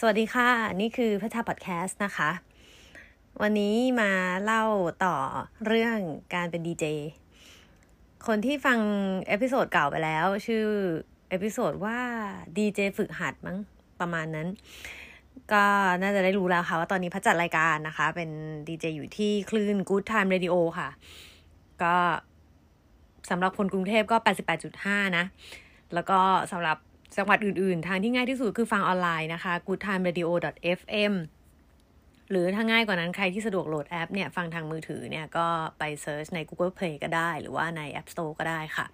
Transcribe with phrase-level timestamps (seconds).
[0.00, 0.48] สวัสดีค่ะ
[0.80, 2.30] นี่คือพัชาพอดแคสต์นะคะ
[3.42, 4.10] วันนี้มา
[4.44, 4.64] เล่า
[5.04, 5.16] ต่อ
[5.66, 5.98] เรื่อง
[6.34, 6.84] การเป็นดีเจ
[8.26, 8.78] คนที่ฟัง
[9.28, 10.64] episode เก่าไปแล้ว ชื่อ
[11.30, 11.98] episode ว่า
[12.56, 13.58] ดีเจฝึกหัดมั้ง
[14.00, 14.48] ประมาณนั้น
[15.52, 15.64] ก็
[16.02, 18.30] น่าจะได้รู้แล้วค่ะว่าตอนนี้พัชจัดรายการนะคะ เป็น
[18.68, 20.88] ดีเจอยู่ที่คลื่น Good Time Radio ค่ะ
[21.82, 21.94] ก็
[23.30, 24.16] สำหรับคนกรุงเทพก็
[24.66, 25.24] 88.5 นะ
[25.94, 26.18] แล้วก็
[26.52, 26.78] สำหรับ
[27.16, 31.14] จังหวัดอื่นๆ ทางที่ง่ายที่สุดคือฟังออนไลน์นะคะ goodtimeradio.fm
[32.30, 35.46] หรือถ้าง่ายกว่านั้นใครที่สะดวกโหลดแอปเนี่ยฟังทางมือถือเนี่ยก็
[35.78, 38.86] ไป search ใน Google Play ก็ได้ หรือว่าใน App Store ก็ได้ค่ะ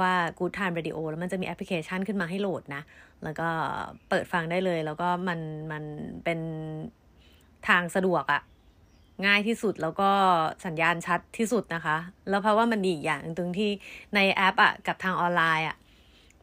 [0.00, 2.82] ว่า Good Time Radio แล้วมันจะมีแอปพลิเคชันขึ้นมาให้โหลดนะ
[3.24, 3.48] แล้วก็
[4.08, 5.40] เปิดฟังได้เลย แล้วก็มัน
[5.72, 5.84] มัน
[6.24, 6.40] เป็น
[7.68, 8.42] ทางสะดวกอะ
[9.26, 10.10] ง่ายที่สุดแล้วก็
[10.66, 11.96] สัญญาณชัดที่สุดนะคะ
[12.28, 13.70] แล้วเพราะว่ามันดีอย่างตรงที่
[14.14, 15.76] ในแอปอะกับทางออนไลน์อะ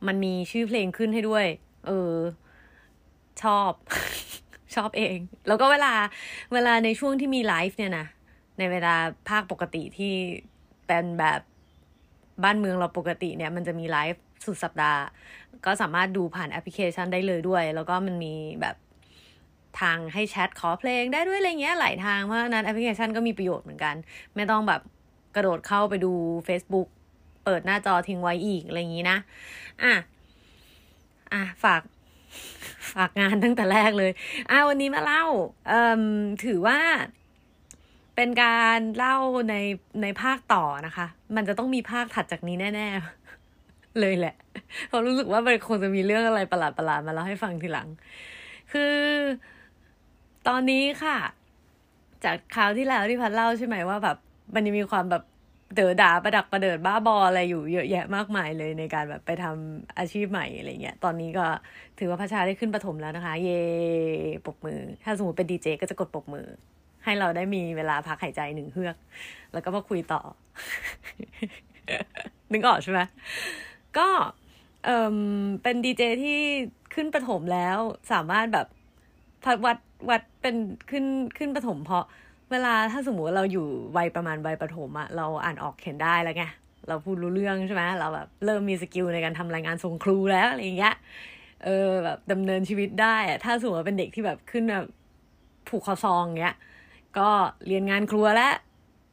[0.08, 1.46] มันมีชื่อเพลงขึ้นให้ด้วย
[1.88, 2.14] เออ
[3.42, 3.72] ชอบ
[4.76, 5.94] ชอบเอง แล้วก็เวลา
[6.54, 8.08] เวลาในช่วงที่มีไลฟ์เนี่ยนะ
[8.60, 8.96] ในเวลา
[9.30, 10.14] ภาคปกติที่
[10.88, 11.40] เป็นแบบ
[12.44, 15.02] บ้านเมืองเราปกติเนี่ย มันจะมีไลฟ์สุดสัปดาห์
[15.66, 18.76] ก็สามารถดูผ่านแอปพลิเคชันได้เลยด้วย แล้วก็มันมีแบบ
[19.80, 23.96] ทางให้แชทขอเพลงได้ด้วยอะไรเงี้ยหลายทาง เพราะนั้นแอปพลิเคชันก็มีประโยชน์เหมือนกัน
[24.36, 24.82] ไม่ต้องแบบ
[25.36, 26.14] กระโดดเข้าไปดู
[26.48, 26.88] Facebook
[27.46, 29.18] เปิดหน้าจอทิ้งไว้อีกอะไรอย่างนี้นะ
[29.84, 29.94] อะ
[31.34, 31.82] อะ ฝาก
[32.94, 34.12] ฝากงานตั้งแต่แรกเลย
[34.52, 35.24] อะวันนี้มาเล่า
[35.68, 36.04] เอ่อ
[36.46, 36.80] ถือว่า
[38.16, 39.18] เป็นการเล่า
[39.50, 39.56] ใน
[40.02, 42.88] ในภาคต่อนะคะ มันจะต้องมีภาคถัดจากนี้แน่
[43.44, 44.36] ๆ เลยแหละ
[44.88, 47.88] เพราะรู้สึกว่ามันคงจะมีเรื่องอะไรประหลาดๆมาเล่าให้ฟังทีหลัง
[48.72, 48.96] คือ
[50.48, 51.18] ตอนนี้ค่ะ
[52.24, 54.18] จากคราวที่แล้วที่พัดเล่าใช่ไหมว่าแบบ
[54.54, 55.24] มันยังมีความแบบ
[55.76, 61.46] เด๋อด่าประดักประเดิดบ้าบออะไรอยู่เยอะแยะมากมายเลยในการแบบไปทำอาชีพใหม่อะไรเงี้ย ตอนนี้ก็
[62.00, 63.62] ถือว่าพระชาได้ขึ้นประถมแล้วนะคะ เย่
[64.48, 66.48] ปกมือ ถ้าสมมติเป็นดีเจก็จะกดปกมือ
[67.04, 68.96] ให้เราได้มีเวลาพักหายใจหนึ่งเฮือก
[69.54, 70.22] แล้วก็มาคุยต่อ
[72.52, 73.00] นึกออกใช่ไหม
[73.98, 74.08] ก็
[74.86, 75.18] เออ
[75.64, 76.40] เป็นดีเจที่
[76.94, 77.78] ขึ้นประถมแล้ว
[78.12, 78.68] สามารถแบบ
[79.66, 79.78] วัด
[80.10, 80.56] วัดเป็น
[80.90, 81.06] ขึ้น
[81.38, 82.06] ขึ้นประถมเพราะ
[82.52, 83.68] เวลาถ้าสมมติเราอยู่
[83.98, 86.44] วัยประมาณวัยประถมอะเราอ่านออกเขียนได้แล้วไง
[86.88, 90.96] เราพูดรู้เรื่องใช่ไหมเราแบบเริ่มมีสกิลในการทำรายงานส่งครูแล้วอะไรอย่างเงี้ย
[91.64, 94.86] เออแบบดำเนินชีวิตได้อะถ้าสมมติว่าเป็นเด็กที่แบบขึ้นแบบ
[95.68, 96.56] ผูกคอซองเงี้ย
[97.18, 97.30] ก็
[97.68, 98.54] เรียนงานครัวแล้ว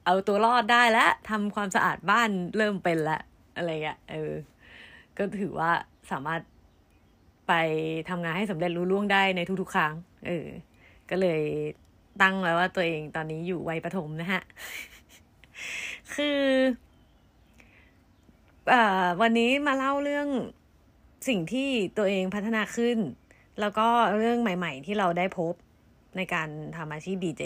[0.04, 3.22] เอาตัวรอดได้แล้วทำความสะอาดบ้านเริ่มเป็นแล้ว
[3.56, 4.32] อะไรเงี้ยเออ
[5.18, 5.70] ก็ถือว่า
[6.10, 6.40] สามารถ
[7.48, 7.52] ไป
[8.10, 9.92] ทำงานให้สำเร็จรู้ล่วงได้ในทุกๆครั้ง
[10.26, 10.46] เออ
[11.10, 11.40] ก็เลย
[12.20, 14.42] ตั้งไว้ว่าตัวเองตอนนี้อยู่วัยประถมนะฮะ
[16.14, 16.40] คือ
[18.72, 18.74] อ
[19.20, 20.28] วันนี้มาเล่าเรื่อง
[21.28, 21.68] สิ่งที่
[21.98, 22.98] ตัวเองพัฒนาขึ้น
[23.60, 25.54] แล้วก็เรื่องใหม่ ๆ ที่เราได้พบ
[26.16, 27.42] ในการทำอาชีพดีเจ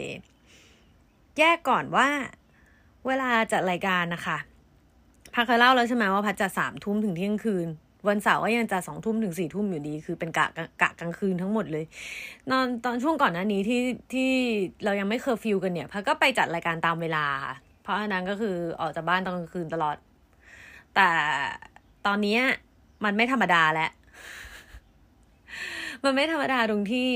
[1.39, 2.09] แยกก่อนว่า
[3.07, 4.39] เวลาจัดรายการนะคะ
[5.35, 7.69] พัดเคยเล่าแล้วใช่ไหมว่าพัดจะสามทุ่มถึงเที่ยงคืน
[8.09, 10.47] วันเสาร์ก็ยังจะสองทุ่มถึงสี่ทุ่มอยู่ดี คือเป็นกะ
[10.83, 11.85] กะกลางคืนทั้งหมดเลย
[12.51, 13.81] นอนตอนช่วงก่อนหน้านี้ที่
[14.13, 14.31] ที่
[14.85, 17.27] เรายังไม่เคอร์ฟิวกันเนี่ยพัดก็ไปจัดรายการตามเวลา
[17.83, 19.97] เพราะฉะนั้นก็คือออกจากบ้านตอนกลางคืนตลอด
[20.95, 21.09] แต่
[22.07, 22.39] ตอนนี้
[23.05, 23.91] มันไม่ธรรมดาแล้ว
[26.05, 27.11] มันไม่ธรรมดาตรงที่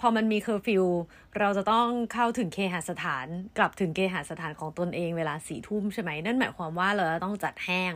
[0.00, 0.84] พอมันมีเคอร์ฟิว
[1.38, 3.26] เราจะต้องเข้าถึงเคหสถาน
[3.58, 7.92] กลับถึงเคหสถานของตนเองเวลาสี่ทุ่มใช่ไหม นั่นหมายความว่าเราต้องจัดแห้ง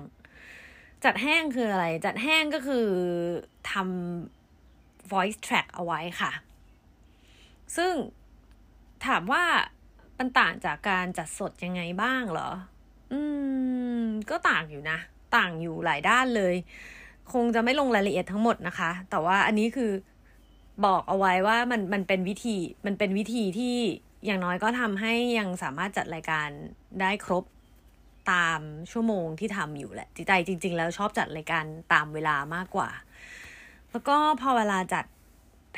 [1.05, 2.87] จัดแห้งคืออะไร จัดแห้งก็คือ
[3.71, 6.33] ทำ voice track เอาไว้ค่ะ
[7.77, 7.93] ซึ่ง
[9.07, 9.45] ถามว่า
[10.19, 12.51] มันต่างจากการจัดสดยังไงบ้างเหรอ
[13.13, 13.21] อื
[14.03, 14.99] ม ก็ต่างอยู่นะ
[15.37, 16.55] ต่างอยู่หลายด้านเลย
[17.33, 19.93] คงจะไม่ลงรายละเอียดทั้งหมดนะคะ แต่ว่าอันนี้คือ
[20.85, 23.77] บอกเอาไว้ว่ามันมันเป็นวิธี มันเป็นวิธีที่
[24.25, 26.49] อย่างน้อยก็ทำให้ยังสามารถจัดรายการ
[27.01, 27.45] ได้ครบ
[28.33, 28.61] ตาม
[28.93, 32.89] ชั่วโมงที่ทำอยู่แหละใจจริง ๆ แล้วชอบจัดรายการตามเวลามากกว่า
[33.91, 35.05] แล้วก็พอเวลาจัด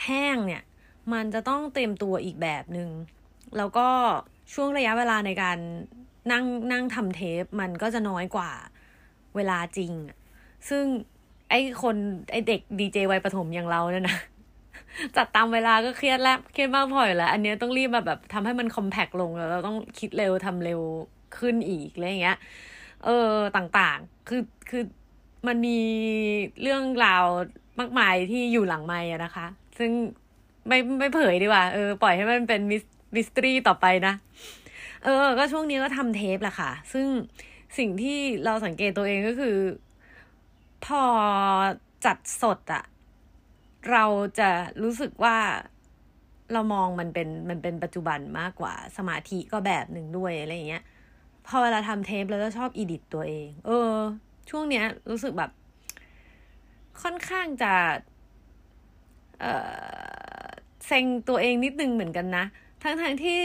[0.04, 0.62] แห้งเนี่ย
[1.12, 2.90] มันจะต้องเตรียมตัวอีกแบบหนึง่ง
[3.56, 3.88] แล้วก็
[4.54, 5.58] ช่วงระยะเวลาในการ
[6.32, 8.50] นั่งนั่งทำเทปมันก็จะน้อยกว่า
[9.36, 9.92] เวลาจริง
[10.68, 10.84] ซึ่ง
[11.50, 11.96] ไอ้คน
[12.32, 14.18] ไอ้เด็กดีเจวัยประถมอย่างเราเนี่ยนะ
[15.16, 20.80] จัดตามเวลาก็เครียดแล้วเครียดมากพออยู่แล้ว อันนี้ต้องรีบมาแบบทำให้มันคอมแพกลงแล้วเราต้องคิดเร็วทำเร็ว
[21.38, 22.38] ขึ้นอีกอะไรเงี้ย
[23.04, 24.82] เออต่างๆ คือคือ
[25.46, 25.78] มันมี
[26.62, 27.24] เรื่องราว
[27.80, 29.46] มากมายที่อยู่หลังไม้นะคะ
[29.78, 29.90] ซึ่ง
[30.68, 32.82] ไม่ไม่เผยดีกว่า เออปล่อยให้มันเป็นมิส
[33.14, 34.14] มิสตรีต่อไปนะ
[35.04, 37.06] เออ ก็ช่วงนี้ก็ทำเทปแหละค่ะ ซึ่ง
[37.78, 39.56] สิ่งที่เราสังเกตตัวเองก็คือ
[40.86, 41.04] พอ
[42.04, 42.84] จัดสดอะ
[43.90, 44.04] เรา
[44.38, 44.50] จะ
[44.82, 45.36] รู้สึกว่า
[46.52, 50.82] เรามองมันเป็นมันเป็นปัจจุบันมากกว่า สมาธิก็แบบหนึ่งด้วยอะไรเงี้ย
[51.48, 53.94] พอเวลาทำเทปแล้วจะชอบ edit ตัวเอง เออ
[54.50, 55.50] ช่วงเนี้ย รู้สึกแบบ
[57.02, 57.72] ค่อนข้างจะ
[59.40, 59.46] เอ
[60.44, 60.48] อ
[60.86, 62.44] เซ็งตัวเองนิดนึงเหมือนกันนะ
[62.82, 63.40] ทั้งๆทที่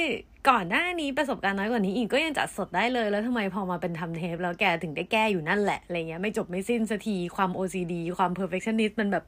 [0.49, 9.25] ก่อนหน้านี้ประสบการณ์น้อยกว่านี้อีกก็ยังจัดสดได้เลย แล้วทำไมพอมาเป็นทำเทป แล้วแกถึงได้แก้อยู่นั่นแหละอะไรเงี้ยไม่จบไม่สิ้นสักทีความ OCD ความ perfectionist มันแบบ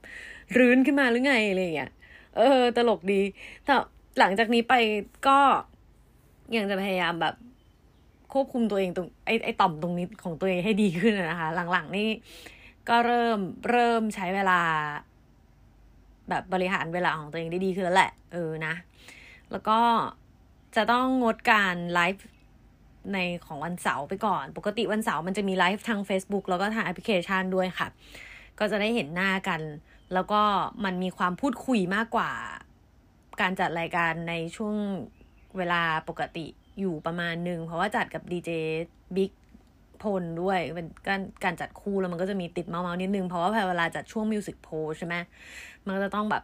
[0.58, 1.92] รื้นขึ้นมาหรือไงอะไรเงี้ย
[2.38, 3.22] เออ ตลกดี
[3.66, 3.74] แต่
[4.20, 4.74] หลังจากนี้ไป
[5.28, 5.40] ก็
[6.56, 7.36] ยังจะพยายามแบบ
[8.34, 12.10] ควบคุมตัวเองตรงไอ้ไอ้ต่อมตรงนี้ของตัวเองให้ดีขึ้นนะคะ หลังๆนี่
[12.90, 13.40] ก็เริ่ม
[13.70, 14.60] เริ่มใช้เวลา
[16.30, 18.74] แบบบริหารเวลาของตัวเองได้ดีขึ้นแล้วแหละ เออนะ
[19.52, 19.80] แล้วก็
[20.76, 22.26] จะต้องงดการไลฟ์
[23.14, 27.88] ในของวันเสาร์ไปก่อน ปกติวันเสาร์มันจะมีไลฟ์ทาง Facebook แล้วก็ทางแอปพลิเคชันด้วยค่ะ
[28.60, 29.62] ก็จะได้เห็นหน้ากัน
[30.14, 30.42] แล้วก็
[30.86, 32.32] มันมีความพูดคุยมากกว่า
[33.42, 34.76] การจัดรายการในช่วง
[35.58, 36.46] เวลาปกติ
[36.80, 38.52] อยู่ประมาณหนึ่งเพราะว่าจัดกับดีเจ
[39.16, 39.32] บิ๊ก
[40.04, 45.16] พลด้วยเป็นการการจัดคู่แล้วมันก็จะมีติดเมาท์ๆนิดนึง เพราะว่าเวลาจัดช่วง music poll ใช่ไหม
[45.86, 46.44] มันก็จะต้องแบบ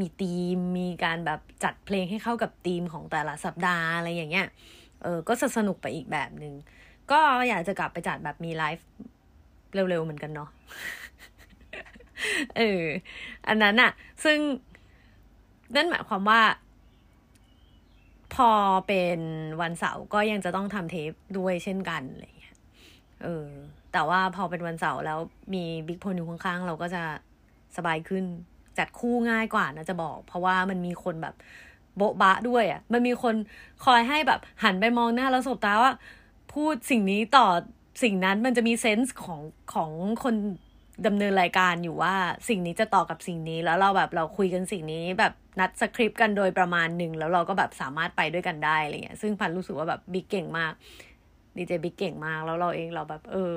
[0.00, 4.46] มีธีมมีการแบบจัดเพลงให้เข้ากับธีมของแต่ละสัปดาห์อะไรอย่างเงี้ย
[5.02, 6.54] เออก็สนุกไปอีกแบบหนึง่ง
[7.10, 8.86] ก็อยากจะกลับไปจัดแบบมีไลฟ์
[9.74, 10.48] เร็วๆเหมือนกันเนาะ
[12.56, 12.84] เออ
[13.48, 13.90] อันนั้นอะ
[14.24, 14.38] ซึ่ง
[15.74, 16.40] นั่นหมายความว่า
[18.34, 18.50] พอ
[18.86, 19.18] เป็น
[19.60, 22.56] วันเสาร์ก็ยังจะต้องทำเทปด้วยเช่นกันอะไรเงี้ย
[23.22, 23.48] เออ
[23.92, 25.18] แต่ว่าพอเป็นวันเสาร์แล้ว
[25.54, 27.02] มีบิ๊กพลอยู่ข้างๆ เราก็จะ
[27.76, 28.24] สบายขึ้น
[28.78, 31.34] จัดคู่ง่ายกว่านะจะบอก เพราะว่ามันมีคนแบบ
[31.96, 33.34] โบ๊ะบะด้วยอะ่ะ มันมีคน
[33.84, 35.92] คอยให้แบบหันไปมองหน้าแล้วสบตาว่า
[36.52, 37.46] พูดสิ่งนี้ต่อ
[38.02, 39.40] สิ่งนั้นมันจะมีเซนส์ของ
[39.74, 39.90] ของ
[40.22, 40.34] คน
[41.06, 42.14] ดำเนินรายการอยู่ว่า
[42.48, 50.72] สิ่งนี้จะต่อกับสิ่งนี้ แล้วเราแบบเราคุยกันสิ่งนี้แบบนัดสคริปต์กันโดยประมาณหนึ่งแล้วเราก็แบบสามารถไปด้วยกันได้อะไรเงี้ยซึ่งพัดรู้สึกว่าแบบบิ๊กเก่งมาก
[51.56, 53.56] ดีเจบิ๊กเก่งมากแล้วเราเองเราแบบ เออ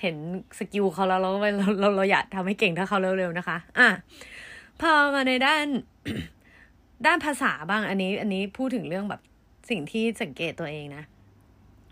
[0.00, 0.16] เห็น
[0.58, 3.88] skill เขาแล้วเราเราเราเราอยากทำให้เก่งเท่าเขาเร็วๆนะคะ อะ
[4.80, 5.66] พอมาในด้าน
[7.06, 9.20] ด้านภาษาบ้างอันนี้ อันนี้พูดถึงเรื่องแบบ
[9.70, 11.04] สิ่งที่สังเกตตัวเองนะ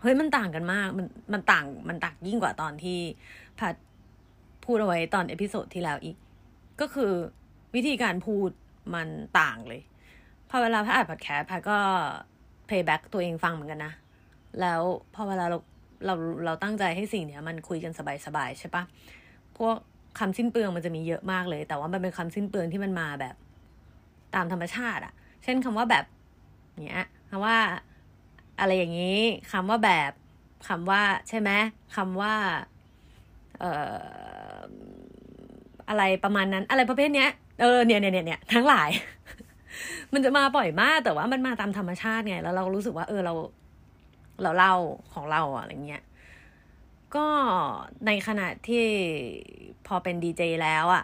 [0.01, 2.99] เฮ้ยมันต่างกันมาก มันมันต่างมันต่างยิ่งกว่าตอนที่
[3.59, 3.75] พัด
[4.65, 6.15] พูดเอาไว้ตอน episode ที่แล้วอีก
[6.81, 7.11] ก็คือ
[7.75, 8.49] วิธีการพูด
[8.93, 9.07] มัน
[9.39, 9.81] ต่างเลย
[10.49, 11.77] พอเวลาพัดอัดพอดแคสต์พัดก็
[12.67, 13.93] playback ตัวเองฟังเหมือนกันนะ
[14.61, 14.81] แล้ว
[15.13, 15.57] พอเวลาเรา
[16.05, 16.13] เรา
[16.45, 17.91] เราตั้งใจให้สิ่งเนี้ยมันคุยกัน
[18.25, 18.83] สบายๆใช่ปะ
[19.57, 19.75] พวก
[20.19, 23.35] คำสิ้นเปลืองมันจะมีเยอะมากเลย แต่ว่ามันเป็นคำสิ้นเปลืองที่มันมาแบบ
[24.35, 25.13] ตามธรรมชาติอะ
[25.43, 26.05] เช่นคำว่าแบบ
[26.87, 27.57] เนี้ยคำว่า
[28.59, 29.19] อะไรอย่างนี้
[29.51, 30.11] คำว่าแบบ
[30.67, 31.49] คำว่าใช่ไหม
[31.95, 32.33] คำว่า
[33.59, 33.71] เอ่
[34.33, 34.34] อ
[35.89, 37.29] อะไรประมาณนั้น อะไรประเภทเนี้ย
[37.61, 38.89] เออเนี่ยเนี่ยเนี่ยทั้งหลาย
[40.13, 43.33] มันจะมาบ่อยมากแต่ว่ามันมาตามธรรมชาติไง แล้วเรารู้สึกว่าเออเรา
[44.41, 44.73] เราเล่า
[45.13, 46.03] ของเราอะไรเงี้ย
[47.15, 47.27] ก็
[48.05, 48.85] ในขณะที่
[49.87, 51.03] พอเป็นดีเจแล้วอะ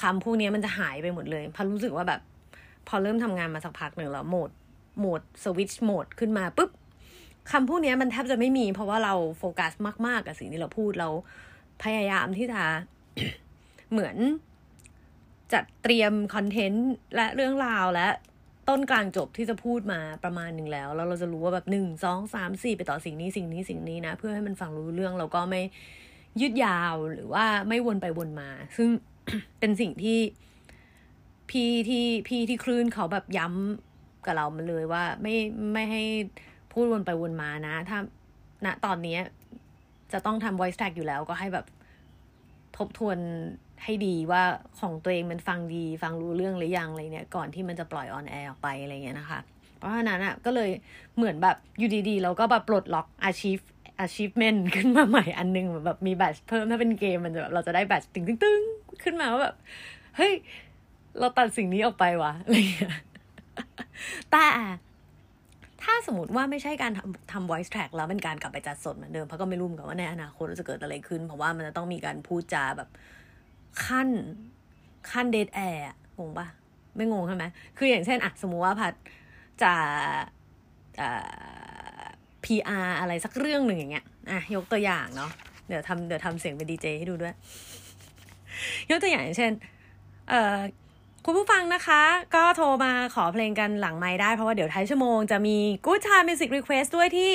[0.00, 2.20] คำพวกนี้มันจะหายไปหมดเลยพอรู้สึกว่าแบบ
[2.88, 4.50] พอเริ่มทำงานมาสักพักหนึ่งแล้วโหมด
[4.98, 6.70] โหมดสวิตช์โหมดขึ้นมาปุ๊บ
[7.50, 9.72] คำพวกนี้มันแทบจะไม่มี เพราะว่าเราโฟกัส
[10.06, 11.08] มาก ๆ กับสิ่งที่เราพูดเรา
[11.82, 12.60] พยายามที่จะ
[13.94, 14.16] เหมือน
[15.52, 18.08] จัดเตรียมคอนเทนต์และเรื่องราวและ
[18.68, 25.62] ต้นกลางจบที่จะพูดมาประมาณหนึ่งแล้ว แล้วเราจะรู้ว่าแบบหนึ่งสองสามสี่ไปต่อสิ่งนี้สิ่งนี้สิ่งนี้นะ เพื่อให้มันฟังรู้เรื่องเราก็ไม่
[26.40, 28.88] ยืดยาวหรือว่าไม่วนไปวนมา ซึ่ง
[29.58, 30.18] เป็นสิ่งที่
[31.50, 35.36] พี่ที่พี่ที่คลื่นเขาแบบย้ำกับเรามาเลยว่า ไม่
[35.72, 36.02] ไม่ให้
[36.72, 37.98] พูดวนไปวนมานะ ถ้า
[38.64, 39.18] ณตอนนี้
[40.12, 41.66] จะต้องทำ voice track อยู่แล้วก็ให้แบบ
[42.76, 43.18] ทบทวน
[43.84, 44.42] ให้ดีว่า
[44.80, 49.40] ของตัวเองมันฟังดี ฟังรู้เรื่องหรือยังอะไรเนี่ยก่อนที่มันจะปล่อยออนแอร์ออกไปอะไรเงี้ยนะคะ
[49.78, 50.70] เพราะฉะนั้นอะก็เลย
[51.16, 53.58] เหมือนแบบอยู่ดีๆเราก็แบบปลดล็อกอาชีพ
[54.04, 58.62] achievement ขึ้นมาใหม่อันนึงแบบมี badge เพิ่มถ้าเป็นเกมมันจะแบบเราจะได้ badge ตึงตึง
[59.02, 59.54] ขึ้นมาว่าแบบ
[60.16, 60.32] เฮ้ย
[61.18, 62.94] เราตัดสิ่งนี้ออกไปวะอะไรเงี้ย
[64.30, 64.46] แต่
[65.82, 72.88] ถ้าสมมติว่าไม่ใช่การทำทำ voice track แล้วเป็นการกลับไปจัดสดเหมือนเดิมเพราะก็ไม่รู้เหมือนกันว่าในอนาคตจะเกิดอะไรขึ้น เพราะว่ามันจะต้องมีการพูดจาแบบ
[73.84, 74.08] ขั้น
[75.10, 75.84] ขั้นเดทแอร์
[76.18, 76.46] งงปะ
[76.96, 77.44] ไม่งงใช่ไหม
[77.78, 78.94] คืออย่างเช่นอะสมมุติว่าพัด
[79.62, 79.72] จะ
[81.00, 82.04] อ่า
[82.44, 85.30] PR อะไรสักเรื่องหนึ่งอย่างเงี้ยอะยกตัวอย่างเนาะ
[85.68, 87.34] เดี๋ยวทำเดี๋ยวทำเสียงเป็นดีเจให้ดูด้วย
[88.90, 89.52] ยกตัวอย่างอย่างเช่น
[90.28, 90.58] เอ่อ
[91.24, 92.02] คุณผู้ฟังนะคะ
[92.34, 97.32] ก็โทรมาขอเพลงกันหลังไม้ได้เพราะว่าเดี๋ยวท้ายชั่วโมงจะมี Good Time Music Request ด้วยที่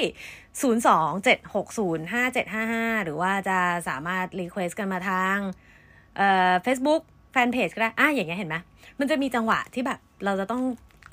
[2.13, 5.38] 027605755 หรือว่าจะสามารถ request กันมาทาง
[6.20, 8.58] เอ่อ Facebook แฟนเพจก็ได้อะอย่างเงี้ยเห็นไหม
[9.00, 10.64] มันจะมีจังหวะที่แบบเราจะต้อง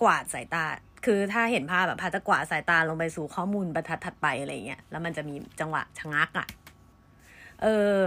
[0.03, 0.65] กวาดสายตา
[1.05, 6.47] คือถ้าเห็นภาพแบบพาจะกวาดสายตาลงไปสู่ข้อมูลบรรทัดถัดไปอะไรเงี้ย แล้วมันจะมีจังหวะชะงักอะ่ะ
[7.63, 7.99] เออ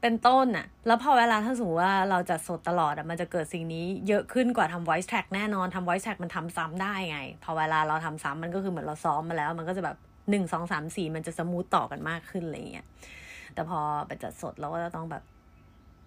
[0.00, 9.96] เป็นต้นอะ่ะ แล้วพอเวลาถ้าสมมติว่าเราจัดสดตลอดอะ่ะ มันจะเกิดสิ่งนี้เยอะขึ้นกว่าทำ voice track แน่นอนทำ voice track มันทำซ้ำได้ไง พอเวลาเราทำซ้ำมันก็คือเหมือนเราซ้อมมาแล้ว มันก็จะแบบ
[10.30, 12.86] หนึ่งสองสามสี่มันจะสมูทต่อกันมากขึ้นอะไรเงี้ย
[13.54, 15.22] แต่พอไปจัดสดเราก็จะต้องแบบ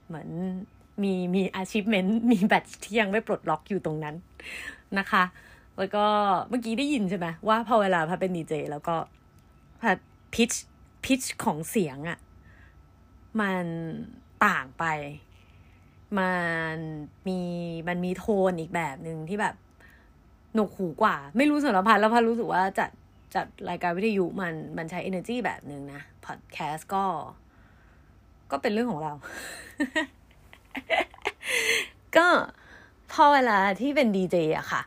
[0.07, 0.29] เหมือน
[1.03, 4.15] มีมีอาชีพเมนต์มีแบตที่ยังไม่ปลดล็อกอยู่ตรงนั้น
[4.99, 5.23] นะคะ
[5.77, 6.05] แล้วก็
[6.49, 8.95] เมื่อกี้ได้ยินใช่ไหมว่าพอเวลาพัดเป็นดีเจแล้วก็
[9.81, 9.97] พัด
[10.33, 10.51] พิช
[11.05, 12.19] พิชของเสียงอะ่ะ
[13.41, 13.65] มัน
[14.45, 14.85] ต่างไป
[16.19, 16.33] มั
[16.73, 16.75] น
[17.27, 17.39] มี
[17.87, 19.55] มันมีโทนอีกแบบหนึ่งที่แบบ
[20.55, 22.89] หนกหูกว่า ไม่รู้สำหรับพัดแล้วพัดรู้สึกว่าจัด
[23.35, 27.05] จัดรายการวิทยุมันมันใช้ energy แบบหนึ่งนะพอดแคสต์ก็
[28.51, 29.13] ก็เป็นเรื่องของเรา
[32.17, 32.27] ก็
[33.11, 34.81] พอเวลาที่เป็นดีเจอะค่ะ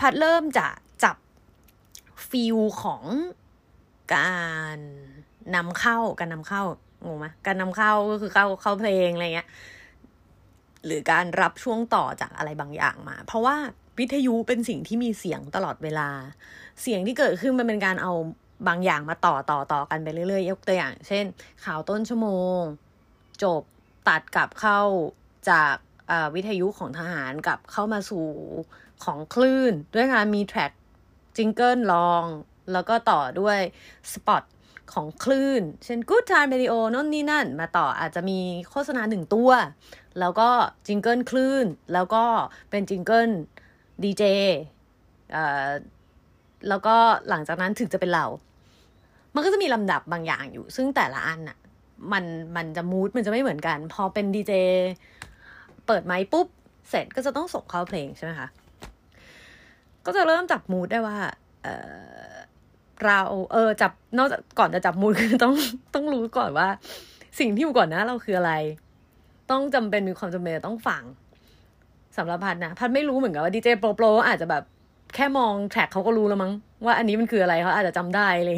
[0.00, 0.66] พัดเริ่มจะ
[1.04, 1.16] จับ
[2.28, 3.02] ฟิลของ
[4.14, 4.38] กา
[4.76, 4.78] ร
[5.54, 6.62] นำเข้าการนำเข้า
[7.04, 9.48] งงไหมการนำเข้าก็คือเข้าเข้าเพลงอะไรเงี้ย
[10.84, 13.56] หรือการรับช่วงต่อจากอะไรบางอย่างมา เพราะว่า
[13.98, 16.08] วิทยุเป็นสิ่งที่มีเสียงตลอดเวลา
[16.82, 18.12] เสียงที่เกิดขึ้นมันเป็นการเอา
[18.66, 21.24] บางอย่างมาต่อต่อต่อกันไปเรื่อยๆ ยกตัวอย่าง เช่น
[21.64, 22.60] ข่าวต้นชั่วโมง
[23.42, 23.62] จบ
[24.08, 24.80] ตัดกลับเข้า
[25.50, 25.74] จาก
[26.34, 28.26] วิทยุของทหารกลับเข้ามาสู่
[29.04, 30.72] ของคลื่น ด้วยการมีแทร็ก
[31.36, 32.24] jingle ลอง
[32.72, 33.58] แล้วก็ต่อด้วย
[34.12, 34.42] สปอต
[34.92, 39.50] ของคลื่น เช่น Good Time Radio นั่นนี่นั่น มาต่ออาจจะมีโฆษณาหนึ่งตัว
[40.20, 40.50] แล้วก็
[40.86, 42.24] jingle คลื่น แล้วก็
[42.70, 43.30] เป็น jingle
[44.02, 44.22] ดีเจ
[46.68, 46.96] แล้วก็
[47.28, 48.26] หลังจากนั้นถึงจะเป็นเรา
[49.34, 51.58] มันก็จะมีลำดับบางอย่างอยู่ ซึ่งแต่ละอันน่ะ
[52.12, 52.24] มัน
[52.56, 54.52] มันจะมูดมันจะไม่เหมือนกัน พอเป็นดีเจ
[55.86, 56.46] เปิดไมค์ปุ๊บ
[56.90, 58.48] เสร็จก็จะต้องส่งเข้าเพลงใช่ไหมคะ
[60.06, 61.18] ก็จะเริ่มจับมูดได้ว่า
[61.62, 61.68] เอ
[62.30, 62.32] อ
[63.04, 63.20] เรา
[63.52, 65.54] เออจับนอกจากก่อนจะจับมูดคือต้อง
[65.94, 66.68] ต้องรู้ก่อนว่า
[67.38, 68.52] สิ่งที่อยู่ก่อนหน้าเราคืออะไร
[69.50, 71.02] ต้องจำเป็นมีความจำเป็นต้องฟัง
[72.16, 74.62] สำหรับพัดนะพัดไม่รู้เหมือนกันว่าดีเจโปรโปรอาจจะแบบ
[75.14, 76.52] แค่มองแทร็กเขาก็รู้แล้วมั้ง
[76.84, 78.50] ว่าอันนี้มันคืออะไรเขาอาจจะจำได้อะไร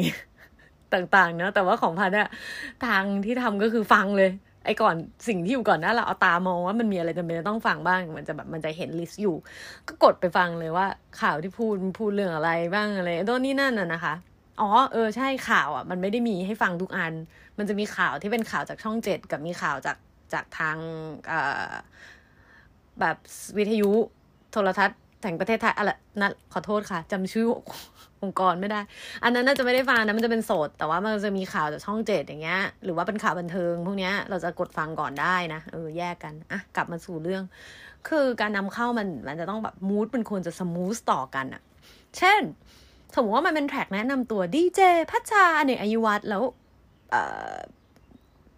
[0.93, 2.27] ต่างๆเนาะแต่ว่าของพัดเนี่ย
[2.85, 4.31] ทางที่ทำก็คือฟังเลย
[4.65, 4.95] ไอ้ก่อน
[5.27, 9.35] สิ่งที่อยู่ก่อนนะเราเอาตามองว่ามันมีอะไรจำเป็นต้องฟังบ้างมันจะแบบมันจะเห็น list อยู่
[9.87, 10.85] ก็กดไปฟังเลยว่า
[11.21, 14.13] ข่าวที่พูดพูดเรื่องอะไรบ้างอะไรตัวนี้นั่นน่ะนะคะ
[14.61, 17.13] อ๋อเออใช่ข่าวอะ มันไม่ได้มีให้ฟังทุกอัน
[17.57, 19.97] มันจะมีข่าวที่เป็นข่าวจากช่องเจ็ดกับมีข่าวจาก
[20.33, 20.77] จากทาง
[22.99, 23.17] แบบ
[23.57, 23.91] วิทยุ
[24.51, 27.45] โทรทัศน์ แห่งประเทศไทยอะไรนะขอโทษค่ะจำชื่อ
[28.23, 28.81] องค์กรไม่ได้
[29.23, 37.43] อันนั้นน่าจะไม่ได้ฟังนะมันจะเป็นโสด แต่ว่ามันจะมีข่าวจากช่องเจ็ดอย่างเงี้ย หรือว่าเป็นข่าวบันเทิง พวกเนี้ยเราจะกดฟังก่อนได้นะเออแยกกันอะกลับมาสู่เรื่อง
[38.07, 41.61] คือการนำเข้ามันมันจะต้องแบบมูดเป็นควรจะสมูทต่อกันอะ
[42.17, 42.41] เช่น
[43.15, 46.43] สมมติว่ามันเป็นแทร็กแนะนำตัวดีเจพัชชาเนี่ยอายุวัตแล้ว
[47.11, 47.23] เอ่
[47.53, 47.55] อ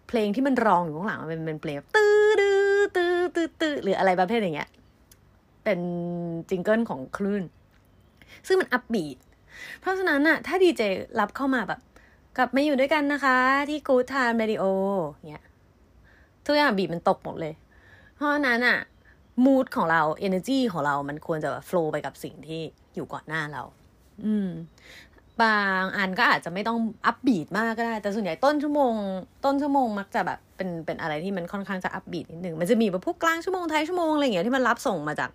[0.08, 4.68] เพลงที่มันรองอยู่ข้างหลังมันเป็นเพลงตื้อตื้อตื้อตื้อหรืออะไรประเภทอย่างเงี้ย
[5.64, 5.80] เป็น
[6.50, 7.44] jingle ของคลื่น
[8.46, 9.16] ซึ่งมัน upbeat
[9.80, 10.82] เพราะฉะนั้นอะถ้าดีเจ
[11.20, 11.80] รับเข้ามาแบบ
[12.36, 13.36] กลับมาอยู่ด้วยกันนะคะ
[13.70, 14.64] ที่กู o d Time Radio
[15.28, 15.44] เนี่ย
[16.46, 17.54] ทุกอย่าง beat มันตกหมดเลย
[18.14, 18.78] เพราะฉะนั้นอะ
[19.44, 22.62] mood ของเรา energy ของเรามันควรจะ flow ไปกับสิ่งที่
[22.94, 23.62] อยู่ก่อนหน้าเรา
[24.24, 24.48] อืม
[25.42, 28.94] บางอันก็อาจจะไม่ต้องอัพบีดมากก็ได้ แต่ส่วนใหญ่ต้นชั่วโมง
[29.44, 35.30] ต้นชั่วโมงมักจะแบบเป็นเป็นอะไรที่มันค่อนข้างจะอัพบีดนิดหนึ่งมันจะมีแบบพวกกลางชั่วโมงท้ายชั่วโมงอะไรอย่างเงี้ยที่มันรับส่งมาจาก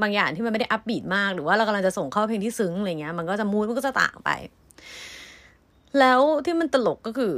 [0.00, 4.30] บางอย่างที่มันไม่ได้อัพบีดมาก หรือว่าเรากำลังจะส่งเข้าเพลงที่ซึ้งอะไรเงี้ยมันก็จะมูดมันก็จะต่างไป
[5.98, 7.34] แล้วที่มันตลกก็คือ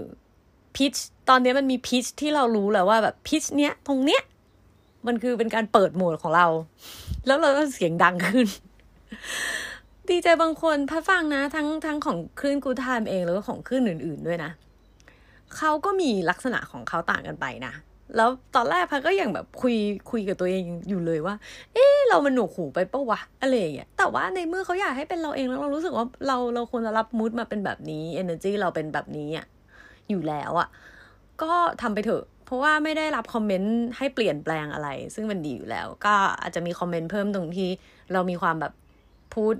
[0.77, 0.95] พิช
[1.29, 4.23] ตอนนี้มันมีพิชที่เรารู้แล้วว่าแบบพิชเนี้ยตรงเนี้ย
[5.07, 6.47] มันคือเป็นการเปิดโหมดของเรา
[7.27, 8.47] แล้วเราก็เสียงดังขึ้น
[10.11, 14.51] ดีใจบางคนพัดฟังนะ ทั้งทั้งของคลื่นกูไทม์เองแล้วก็ของคลื่นอื่น ๆด้วยนะ
[15.57, 17.73] เขาก็มีลักษณะของเขาต่างกันไปนะ
[18.17, 19.77] แล้วตอนแรกพักก็ยังแบบคุย
[20.11, 21.35] คุยกับตัวเองอยู่เลยว่า
[21.75, 29.47] เออเรามันหนวกหูไปปะวะอะไรอย่างเงี้ยแต่ว่าในเมื่อเขาอยากให้เป็นเราเองแล้วเรารู้สึกว่าเราเราควรจะรับมูดมาเป็นแบบนี้ energy เราเป็นแบบนี้อะ
[30.11, 30.69] อยู่แล้วอะ
[31.43, 37.69] ก็ทำไปเถอะ เพราะว่าไม่ได้รับคอมเมนต์ให้เปลี่ยนแปลงอะไร ซึ่งมันดีอยู่แล้ว ก็อาจจะมีคอมเมนต์เพิ่มตรงที่
[38.13, 38.73] เรามีความแบบ
[39.35, 39.55] พูด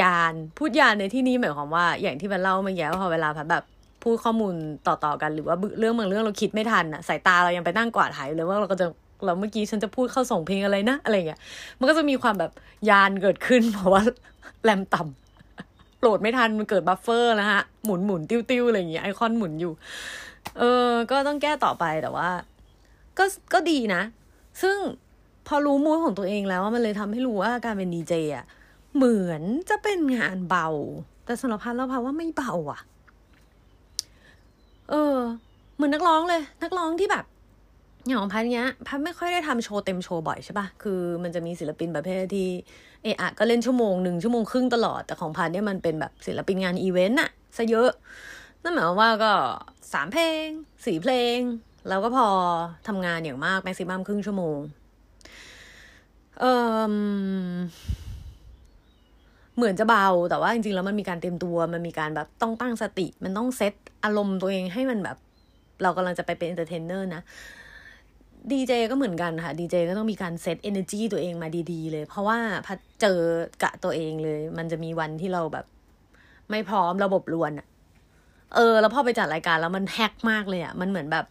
[0.00, 3.64] ยานพูดยานในที่นี้หมายความว่า อย่างที่มันเล่าเมื่อกี้พอเวลาพัดแบบ
[4.02, 4.54] พูดข้อมูล
[4.86, 8.86] ต่อๆกันหรือว่าเรื่องบางเรื่องเราคิดไม่ทันอะสายตาเรายังไปนั่งกวาดหายเลยว่าเราก็จะ
[9.24, 11.40] เราเมื่อกี้ฉันจะพูดเข้าส่งเพลงอะไรนะอะไรเงี้ย
[11.78, 12.50] มันก็จะมีความแบบ
[12.90, 14.02] ยานเกิดขึ้น เพราะว่า
[14.64, 19.72] แรมต่ำโหลดไม่ทันมันเกิด buffer นะฮะ หมุนหมุนติ้วติ้วอะไรอย่างเงี้ยไอคอนหมุนอยู่
[20.58, 22.28] เออ ก็ต้องแก้ต่อไปแต่ว่า
[23.18, 24.02] ก็ก็ดีนะ
[24.62, 24.76] ซึ่ง
[25.46, 28.46] พอรู้ mood ของตัวเองแล้วว่ามันเลยทำให้รู้ว่าการเป็นดีเจอะ
[28.94, 30.68] เหมือนจะเป็นงานเบา
[31.24, 32.80] แต่สำหรับพันเราพันว่าไม่เบาอะ
[34.90, 35.16] เออ
[35.76, 37.24] เหมือนนักร้องเลย นักร้องที่แบบ
[38.06, 42.48] อย่างของพันเนี้ยพันไม่ค่อยได้ทำโชว์เต็มโชว์บ่อยใช่ปะคือมันจะมีศิลปินประเภทที่
[43.02, 47.90] เอะอะก็เล่นชั่วโมงหนึ่งชั่วโมงครึ่งตลอด แต่ของพันเนี่ยมันเป็นแบบศิลปินงานอีเวนต์อะซะเยอะ
[48.62, 49.32] นั่นหมายความว่าก็
[49.92, 50.46] สามเพลง
[50.84, 51.38] สี่เพลง
[51.88, 52.26] แล้วก็พอ
[52.88, 54.58] ทำงานอย่างมาก maximum ครึ่งชั่วโมง
[56.40, 56.52] เอ่
[56.90, 56.92] อ
[59.60, 63.74] เหมือนจะเบา แต่ว่าจริงๆแล้วมันมีการเตรียมตัว มันมีการแบบต้องตั้งสติ มันต้องเซต
[64.04, 65.16] อารมณ์ตัวเองให้มันแบบ
[65.82, 67.22] เรากำลังจะไปเป็น entertainer นะ
[68.50, 73.18] ดีเจก็เหมือนกันค่ะดีเจก็ต้องมีการ set energy ตัวเองมาดีๆเลย เพราะว่าพัดเจอ
[73.62, 75.66] กะตัวเองเลย มันจะมีวันที่เราแบบ
[76.50, 77.66] ไม่พร้อมระบบรวนอะ
[78.54, 81.26] เออ แล้วพอไปจัดรายการแล้วมันแฮกมากเลยอะมันเหมือนแบบ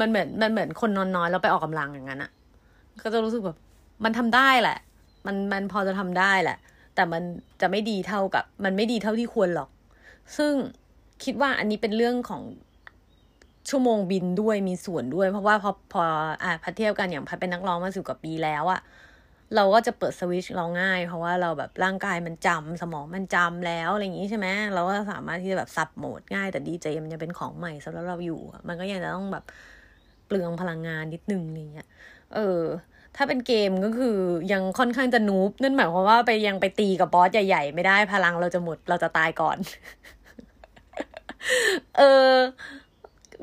[0.00, 2.30] มันเหมือนมันเหมือนคนนอนน้อยแล้วไปออกกำลังอย่างนั้นอะ
[3.02, 3.56] ก็จะรู้สึกแบบ
[4.04, 4.78] มันทำได้แหละ
[5.26, 6.58] มันมันพอจะทำได้แหละ
[6.94, 7.22] แต่มัน
[7.60, 9.70] จะไม่ดีเท่ากับ มันไม่ดีเท่าที่ควรหรอก
[10.36, 10.52] ซึ่ง
[11.24, 12.42] คิดว่าอันนี้เป็นเรื่องของ
[13.70, 16.02] ชั่วโมงบินด้วยมีส่วนด้วย เพราะว่าพอพอ
[16.42, 18.80] อะพัดเทียบกันอย่างพัดเป็นนักร้องมาสิบกว่าปีแล้วอะ
[19.56, 29.44] เราก็จะเปิดสวิตช์เราง่าย เพราะว่าเราแบบร่างกายมันจำสมองมันจำแล้วอะไรอย่างนี้ใช่ไหมเราก็สามารถที่จะแบบสับโหมดง่ายแต่ดีเจมันยังเป็นของใหม่สำหรับเราอยู่ มันก็ยังจะต้องแบบ
[30.26, 31.88] เปลืองพลังงานนิดนึงอย่างเงี้ย
[32.34, 32.60] เออ
[33.16, 34.16] ถ้าเป็นเกมก็คือ
[34.52, 39.56] ยังค่อนข้างจะนูบนั่นหมายความว่าไปยังไปตีกับบอสใหญ่ๆ ไม่ได้พลังเราจะหมดเราจะตายก่อน
[41.98, 42.32] เออ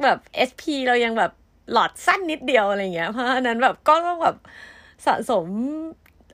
[0.03, 0.17] แบบ
[0.49, 1.31] SP เรายังแบบ
[1.71, 4.37] หลอดสั้นนิดเดียวอะไรเงี้ย เพราะฉะนั้นแบบก็ต้องแบบ
[5.05, 5.45] สะสม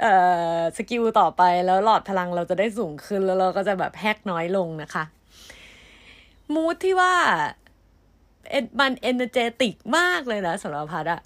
[0.01, 0.13] เอ่
[0.57, 5.03] อ skill ต่อไปแล้วหลอดพลังเราจะได้สูงขึ้นแล้วเราก็จะแบบแฮ่กน้อยลงนะคะ
[6.53, 7.13] mood ที่ว่า
[8.49, 11.21] เอมัน energetic มากเลยนะสำหรับพัดอะ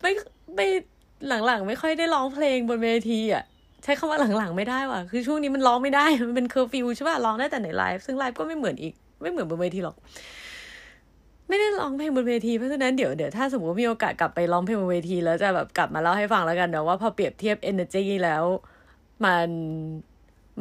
[0.00, 0.12] ไม่
[0.54, 0.68] ไม่
[1.28, 3.44] หลังๆ ไม่ค่อยได้ร้องเพลงบนเวทีอะ
[3.82, 9.96] ใช้คำว่าหลังๆไม่ได้ว่ะคือช่วงนี้มันร้องไม่ได้ มันเป็นเคอร์ฟิวใช่ป่ะร้องได้แต่ในไลฟ์ซึ่งไลฟ์ก็ไม่เหมือนอีก ไม่เหมือนบนเวทีหรอก
[11.48, 18.44] ไม่ได้ร้องเพลงบนเวทีเพราะฉะนั้นเดี๋ยวเดี๋ยวถ้าสมมติมีโอกาสกลับไปร้องเพลงบนเวที แล้วจะแบบกลับมาเล่าให้ฟังแล้วกันเดี๋ยวว่าพอเปรียบเทียบ energy แล้ว
[19.24, 19.48] มัน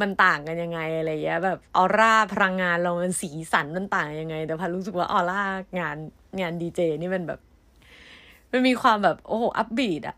[0.01, 5.41] มันต่างกันยังไงอะไรเงี้ยแบบออร่าพลังงานเรามันสีสันมันต่างยังไง แต่พันรู้สึกว่าออร่า
[5.79, 5.97] งาน
[6.41, 7.39] งานดีเจนี่มันแบบ
[8.51, 10.17] มันมีความแบบโอ้โหอัพบีดอะ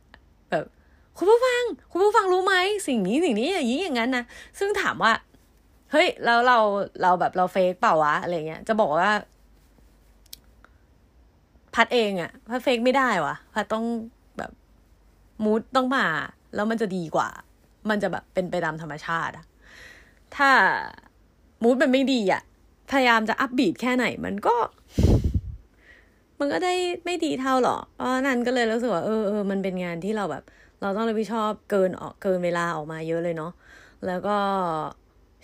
[1.18, 2.56] คุณผู้ฟัง คุณผู้ฟังรู้ไหม
[2.88, 4.24] สิ่งนี้สิ่งนี้อย่างนี้อย่างนั้นนะ
[4.60, 5.12] ซึ่งถามว่า
[5.92, 6.58] เฮ้ยแล้วเรา
[7.02, 9.12] เราแบบเราเฟกเปล่าวะอะไรเงี้ยจะบอกว่า
[11.76, 13.86] พัดเองอะพัดเฟกไม่ได้วะพัดต้อง
[14.38, 14.52] แบบ
[15.44, 16.06] มูดต้องมา
[16.56, 17.30] แล้วมันจะดีกว่า
[17.90, 19.46] มันจะแบบเป็นไปตามธรรมชาติอะ
[20.36, 20.50] ถ้า
[21.64, 22.42] มูดมันไม่ดีอะ
[22.92, 24.56] พยายามจะอัพบีดแค่ไหน มันก็
[26.40, 26.74] มันก็ได้
[27.06, 30.44] ไม่ดีเท่าหรอกเพราะนั้นก็เลยรู้สึกว่าเออเออมันเป็นงานที่เราแบบ
[30.84, 33.52] เราต้องรับผิดชอบเกินออกเกินเวลาออกมาเยอะเลยเนาะ
[34.08, 34.38] แล้วก็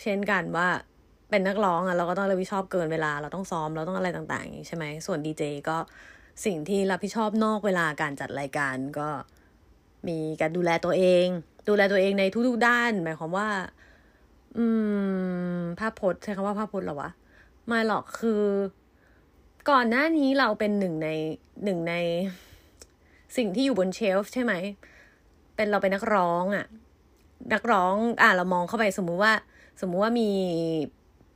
[0.02, 0.67] เช่นกันว่า
[1.30, 5.78] เป็นนักร้องอะเราก็ต้องรับผิดชอบเกินเวลา เราต้องซ้อมเราต้องอะไรต่างๆอย่างนี้ใช่ไหมส่วนดีเจก็
[6.45, 9.10] สิ่งที่รับผิดชอบนอกเวลาการจัดรายการก็
[10.08, 11.25] มีการดูแลตัวเอง
[11.69, 13.49] ดูแลตัวเองในทุกๆด้าน หมายความว่า
[14.58, 14.65] อื
[15.60, 17.12] ม ภาพพจน์ใช้คำว่าภาพพจน์หรอวะ
[17.67, 18.43] ไม่หรอกคือ
[19.69, 21.10] ก่อนหน้านี้เราเป็นหนึ่งใน
[21.63, 21.93] หนึ่งใน
[23.38, 24.54] สิ่งที่อยู่บนเชลฟ์ใช่ไหม
[25.60, 26.65] เป็นเราเป็นนักร้องอะ่ะ
[27.54, 29.34] นักร้องอ่าเรามองเข้าไปสมมุติว่า
[29.82, 30.30] สมมุติว่ามี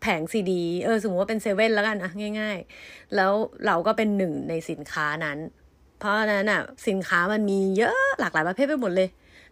[0.02, 3.32] แผงซีดีเออสมมติว่าเป็นเซเว่นแล้วกันนะง่าย ๆ แล้ว
[3.66, 5.38] เราก็เป็นหนึ่งในสินค้านั้น
[6.00, 9.10] เพราะนั้นอะสินค้ามันมีเยอะหลากหลายประเภทไปหมดเลย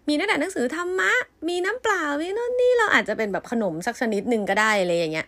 [0.07, 1.11] มีตั้งแต่หนังสือธรรมะ
[1.47, 5.27] มีน้ำเปล่ามีนู่นนี่เราอาจจะเป็นแบบขนมสักชนิดหนึ่งก็ได้เลยอย่างเงี้ย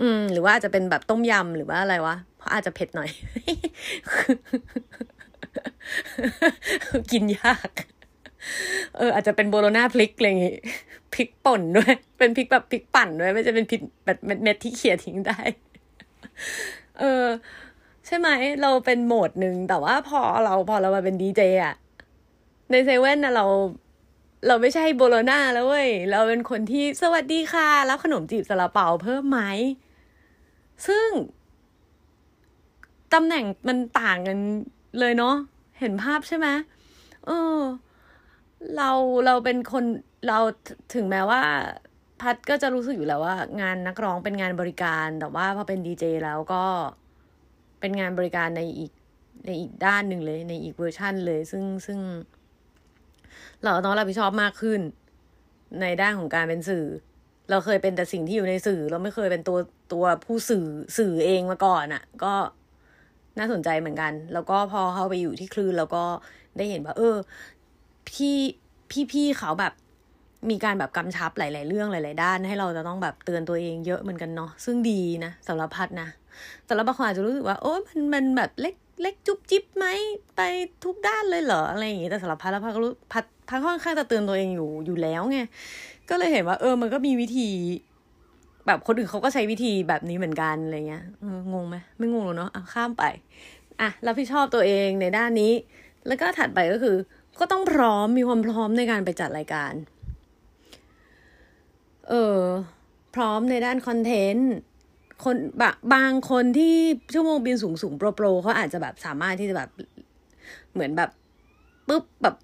[0.00, 3.10] อืม หรือว่าอาจจะเป็นแบบต้มยำหรือว่าอะไรวะเพราะอาจจะเผ็ดหน่อย
[7.12, 7.70] กินยาก
[8.96, 10.56] เอออาจจะเป็นโบโลนาพลิกอะไรอย่างงี้
[11.14, 15.40] พริกป่นด้วย เป็นพริกแบบพริกปั่นด้วยไม่จะเป็นพริกแบบเม็ดที่เขี่ยทิ้งได้
[16.98, 17.24] เออ
[18.06, 18.28] ใช่ไหม
[18.62, 21.74] เราเป็นโหมดหนึ่งแต่ว่าพอเราพอเรามาเป็นดีเจอะ
[22.70, 23.46] ในเซเว่นนะเรา
[24.46, 29.40] เราไม่ใช่โบโลนาแล้วเว้ย เราเป็นคนที่สวัสดีค่ะรับขนมจีบซาลาเปาเพิ่มไหม
[30.86, 31.08] ซึ่ง
[33.14, 34.38] ตำแหน่งมันต่างกัน
[34.98, 35.34] เลยเนาะ
[35.78, 36.46] เห็นภาพใช่ไหม
[37.26, 37.58] เออ
[38.76, 38.90] เรา
[39.26, 39.84] เราเป็นคน
[40.28, 40.38] เรา
[40.94, 41.40] ถึงแม้ว่า
[42.20, 46.64] พัดก็จะรู้สึกอยู่แล้วว่า งานนักร้องเป็นงานบริการ แต่ว่าพอเป็นดีเจแล้วก็
[47.80, 48.92] เป็นงานบริการในอีก
[49.46, 51.98] ในอีกด้านหนึ่งเลยในอีกเวอร์ชั่นเลย ซึ่งซึ่ง
[53.64, 54.80] เราต้องรับผิดชอบมากขึ้น
[55.80, 56.84] ในด้านของการเป็นสื่อ
[57.50, 59.58] เราเคยเป็นแต่สิ่งที่อยู่ในสื่อ เราไม่เคยเป็นตัว
[59.92, 60.66] ตัวผู้สื่อ
[60.98, 62.34] สื่อเองมาก่อนอะ่ะ ก็
[63.38, 66.04] น่าสนใจเหมือนกัน แล้วก็พอเข้าไปอยู่ที่คลื่นแล้วก็
[66.56, 67.16] ได้เห็นว่า เออ
[68.10, 68.36] พี่
[68.90, 69.72] พี่พี่เขาแบบ
[70.50, 76.08] มีการแบบกำชับหลาย ๆ เรื่องหลาย ๆ ด้าน ให้เราจะต้องแบบเตือนตัวเองเยอะเหมือนกันเนาะซึ่งดีนะสำหรับพัดนะ
[76.66, 79.86] แต่ละบางคนอาจจะรู้สึกว่าโอ้มันมันแบบเล็กเล็กจุ๊บจิ๊บไหม
[80.36, 80.40] ไป
[80.84, 85.38] ทุกด้านเลยเหรออะไรอย่างงี้แต่สำหรับพัดแล้วพัดก็รู้พัดพัดค่อนข้างจะเตือนตัวเองอยู่อยู่แล้วไง
[86.10, 87.48] ก็เลยเห็นว่าเออมันก็มีวิธี
[88.66, 91.04] แบบคนอื่นเขาก็ใช้วิธีแบบนี้เหมือนกันอะไรเงี้ย
[91.52, 93.04] งงไหมไม่งงหรอกเนาะอะข้ามไป
[93.80, 95.52] อะรับผิดชอบตัวเองในด้านนี้
[96.06, 96.96] แล้วก็ถัดไปก็คือ
[97.40, 99.72] ก็ต้องพร้อมมีความพร้อมในการไปจัดรายการ
[102.08, 102.40] เออ
[103.14, 104.52] พร้อมในด้านคอนเทนต์
[105.24, 106.76] คนบะบางคนที่
[107.14, 109.70] ชั่วโมงบินสูงสูงโปรโปรเขาอาจจะแบบสามารถที่จะแบบ
[110.72, 111.10] เหมือนแบบ
[111.88, 112.36] ปุ๊บแบบ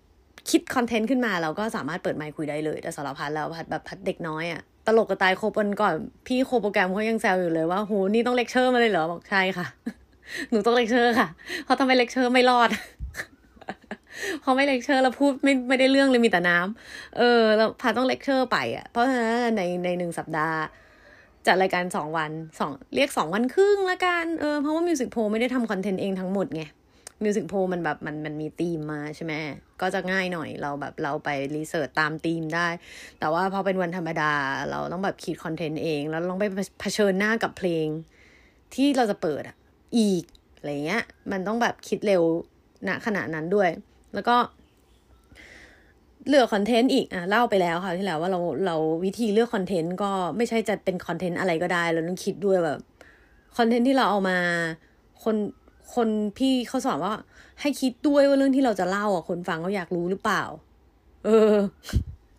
[0.51, 5.95] คิดคอนเทนต์ขึ้นมาเราก็สามารถเปิดไมค์คุยได้เลย แต่สารพัดแล้วพัดแบบพัดเด็กน้อยอะ่ะตลกกระตายโคปนก่อน
[6.27, 9.67] พี่โคโปรแกรมเขายังแซวอยู่เลยว่าโหนี่ต้องเลคเชอร์มาเลยเหรอบอกใช่ค่ะ
[10.51, 11.29] หนูต้องเลคเชอร์ค่ะ
[11.65, 12.71] เพราทำไมเลคเชอร์ไม่รอด
[14.43, 20.61] พอไม่เลคเชอร์แล้วพูดไม่ไม่ได้เรื่องเลยมีแต่น้ำเออแล้วพาต้องเลคเชอร์ไปอะ เพราะฉะนั้นในในหนึ่งสัปดาห์
[21.47, 26.63] จัดรายการสองวันสองเรียกสองวันครึ่งละกัน เออเพราะว่ามิวสิกโพไม่ได้ทำคอนเทนต์เองทั้งหมดไง
[27.25, 29.33] Music Poll มันแบบมันมันมีธีมมาใช่ไหม
[29.81, 32.69] ก็จะง่ายหน่อยเราแบบเราไป research ตามธีมได้
[33.19, 34.33] แต่ว่าพอเป็นวันธรรมดา
[34.71, 36.45] เราต้องแบบคิดคอนเทนต์เอง แล้วต้องไป
[36.81, 37.87] เผชิญหน้ากับเพลง
[38.75, 39.57] ที่เราจะเปิดอะ
[39.99, 40.25] อีก
[40.59, 42.23] อะไรเงี้ยมันต้องแบบคิดเร็ว
[42.89, 43.71] ณขณะนั้นด้วย
[44.15, 44.37] แล้วก็
[46.29, 52.79] เลือกคอนเทนต์อีกอะเล่าไปแล้วค่ะที่แล้วว่าเราเราวิธีเลือกคอนเทนต์ก็ไม่ใช่จะเป็นคอนเทนต์อะไรก็ได้ เราต้องคิดด้วยแบบ
[53.57, 54.39] คอนเทนต์ที่เราเอามา
[55.25, 55.37] คน
[55.95, 57.13] คนพี่เขาสอนว่า
[57.61, 60.43] ให้คิดด้วยว่าเรื่องที่เราจะเล่าอะคนฟังเขาอยากรู้หรือเปล่า
[61.25, 61.55] เออ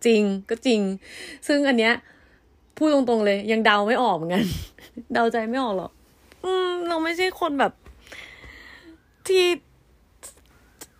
[0.06, 0.80] จริงก็จริง
[1.48, 1.94] ซึ่งอันเนี้ย
[2.76, 4.44] พูดตรงๆเลย ยังเดาไม่ออกเหมือนกัน
[5.14, 5.90] เดาใจไม่ออกหรอก
[6.44, 7.72] อืม เราไม่ใช่คนแบบ
[9.28, 9.44] ที่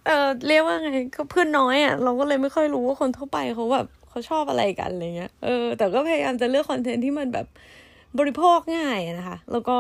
[0.07, 7.47] เออเรียกว่าไงก็เพื่อนน้อยอะ่ะ เราก็เลยไม่ค่อยรู้ว่าคนทั่วไปเขาแบบเขาชอบอะไรกันอะไรเงี้ยเออแต่ก็พยายามจะเลือกคอนเทนต์ที่มันแบบ
[8.19, 9.79] บริโภคง่ายนะคะ แล้วก็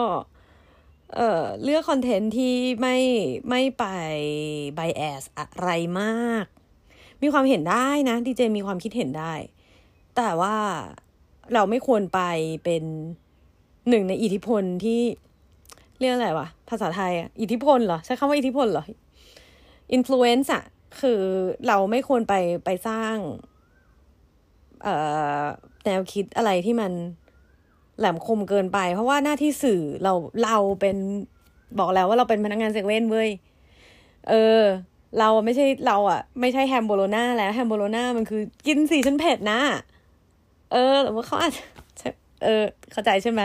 [1.16, 2.96] เอ่อเลือกคอนเทนต์ที่ไม่
[3.48, 3.84] ไม่ไป
[4.74, 6.44] bias อะไรมาก
[7.22, 9.32] มีความเห็นได้นะดีเจมีความคิดเห็นได้
[10.16, 10.56] แต่ว่า
[11.54, 12.20] เราไม่ควรไป
[12.64, 12.82] เป็น
[13.88, 15.00] หนึ่งในอิทธิพลที่
[16.00, 18.84] เรียกอะไรวะภาษาไทยอะอิทธิพลเหรอ ใช้คำว่าอิทธิพลเหรอ
[19.94, 20.64] influence อะ
[21.00, 21.20] คือ
[21.68, 23.16] เราไม่ควรไปไปสร้าง
[25.84, 26.92] แนวคิดอะไรที่มัน
[27.98, 30.12] แหลมคมเกินไป เพราะว่าหน้าที่สื่อเรา
[30.44, 30.96] เราเป็น
[31.78, 33.30] บอกแล้วว่าเราเป็นพนักงานเซเว่นเว้ย
[34.28, 34.62] เออ
[35.18, 39.60] เราไม่ใช่เราอะ ไม่ใช่แฮมโบโลนาแล้วแฮมโบโลนามันคือกินสีฉันเผ็ดนะ
[40.72, 42.08] เออแต่ว่าเขาอาจจะ
[42.44, 43.42] เออ เข้าใจใช่ไหม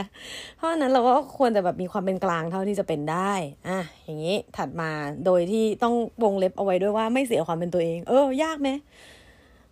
[0.55, 3.31] เพราะนั้นเราก็ควรจะแบบมีความเป็นกลางเท่าที่จะเป็นได้
[3.67, 4.91] อะ อย่างนี้ถัดมา
[5.25, 8.69] โดยที่ต้องวงเล็บเอาไว้ด้วยว่าไม่เสียความเป็นตัวเอง เออ ยากไหม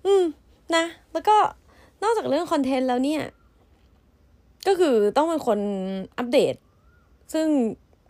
[0.06, 0.24] อืม
[0.76, 1.38] นะ แล้วก็
[2.04, 3.22] นอกจากเรื่องคอนเทนต์แล้วเนี่ย
[4.68, 5.60] ก็คือต้องเป็นคน
[6.18, 6.56] อัปเดต
[7.34, 7.48] ซึ่ง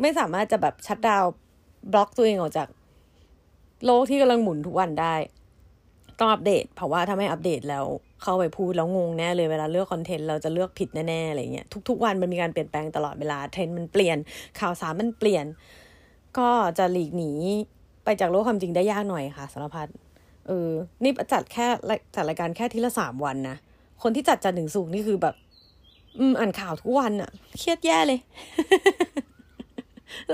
[0.02, 1.24] ไม่สามารถจะแบบชัดดาว
[1.92, 2.68] บล็อกตัวเองออกจาก
[3.86, 5.16] โลกที่กำลังหมุนทุกวันได้
[6.20, 7.86] ต้องอัปเดต เพราะว่าถ้าไม่อัปเดตแล้ว
[8.24, 14.18] เข้าไปพูดแล้วงงแน่เลยเวลาเลือกคอนเทนต์เราจะเลือกผิดแน่ๆอะไรเงี้ยทุก ๆ วันมันมีการเปลี่ยนแปลงตลอดเวลาเทรนด์มันเปลี่ยน
[14.60, 15.46] ข่าวสารมันเปลี่ยน
[16.38, 17.32] ก็จะหลีกหนี
[18.04, 19.88] ไปจากโลกความจริงได้ยากหน่อยค่ะสารพัด
[20.48, 20.70] เออ
[21.04, 21.68] นี่จัดแค่
[22.16, 23.58] จัดรายการแค่ทีละสามวันนะ
[24.04, 25.36] คนที่จัดจันถึงสูงนี่คือแบบ
[26.20, 28.20] อืมอ่านข่าวทุกวันอะเครียดแย่เลย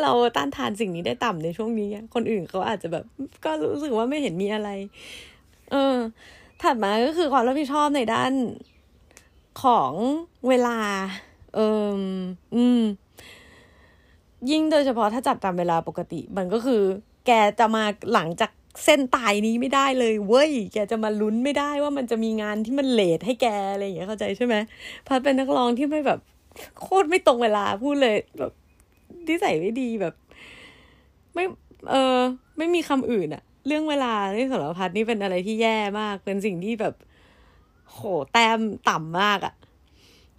[0.01, 3.05] เราต้านทานสิ่งนี้ได้ต่ำในช่วงนี้คนอื่นเขาอาจจะแบบ
[3.45, 4.69] ก็รู้สึกว่าไม่เห็นมีอะไร
[5.71, 5.97] เออ
[6.63, 8.31] ถัดมาก็คือความรับผิดชอบในด้าน
[9.63, 9.93] ของ
[10.47, 10.77] เวลา
[11.55, 11.59] เอ
[11.97, 11.99] อ
[12.55, 12.81] อืม
[14.51, 16.81] ยิ่งโดยเฉพาะถ้าจัดตามเวลาปกติ มันก็คือ
[17.27, 18.51] แกจะมาหลังจาก
[18.83, 24.55] เส้นตายนี้ไม่ได้เลยเว้ย แกจะมาลุ้นไม่ได้ว่ามันจะมีงานที่มันเลทให้แกอะไรอย่างเงี้ยเข้าใจใช่ไหม
[25.07, 26.19] พัดเป็นนักร้องที่ไม่แบบ
[26.81, 28.51] โคตรไม่ตรงเวลาพูดเลยแบบ
[29.27, 30.13] ที่ใส่ไม่ดีแบบ
[31.33, 31.43] ไม่
[31.91, 32.17] เออ
[32.57, 36.93] ไม่มีคำอื่นอะ เรื่องเวลาที่สารพัดนี่เป็นอะไรที่แย่มาก เป็นสิ่งที่แบบ
[37.91, 37.99] โห
[38.31, 39.53] แต้มต่ำมากอะ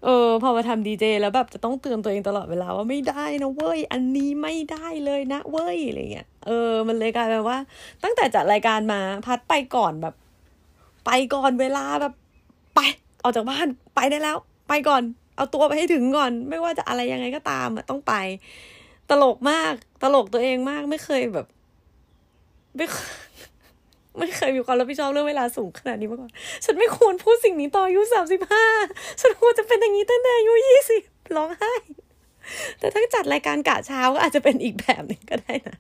[0.05, 7.59] เออ พอมาทำดีเจแล้วแบบจะต้องเตือนตัวเองตลอดเวลาว่าไม่ได้นะเว้ย อันนี้ไม่ได้เลยนะเว้ยอะไรเงี้ย เออ มันเลยกลายเป็นว่า
[8.05, 10.15] ตั้งแต่จัดรายการมาพัดไปก่อนแบบ
[11.07, 12.15] ไปก่อนเวลาแบบ
[12.75, 12.81] ไป
[13.23, 14.37] ออกจากบ้านไปได้แล้ว
[14.69, 15.03] ไปก่อน
[15.37, 18.13] เอาตัวไปให้ถึงก่อน ไม่ว่าจะอะไรยังไงก็ตามอะต้องไป
[19.11, 21.47] ตลกมาก ตลกตัวเองมากไม่เคยแบบ
[22.77, 22.87] ไม่
[24.19, 26.31] ไม่เคยมีความรับผิดชอบเรื่องเวลาสูงขนาดนี้มาก่อน
[26.65, 28.65] ฉันไม่ควรพูดสิ่งนี้ต่ออายุสามสิบห้า
[29.21, 31.03] ฉันควรจะเป็นอย่างนี้ตั้งแต่อายุยี่สิบ
[31.37, 31.73] ร้องไห้
[32.79, 35.77] แต่ถ้าจัดรายการกะเช้าก็อาจจะเป็นอีกแบบหนึ่งก็ได้นะ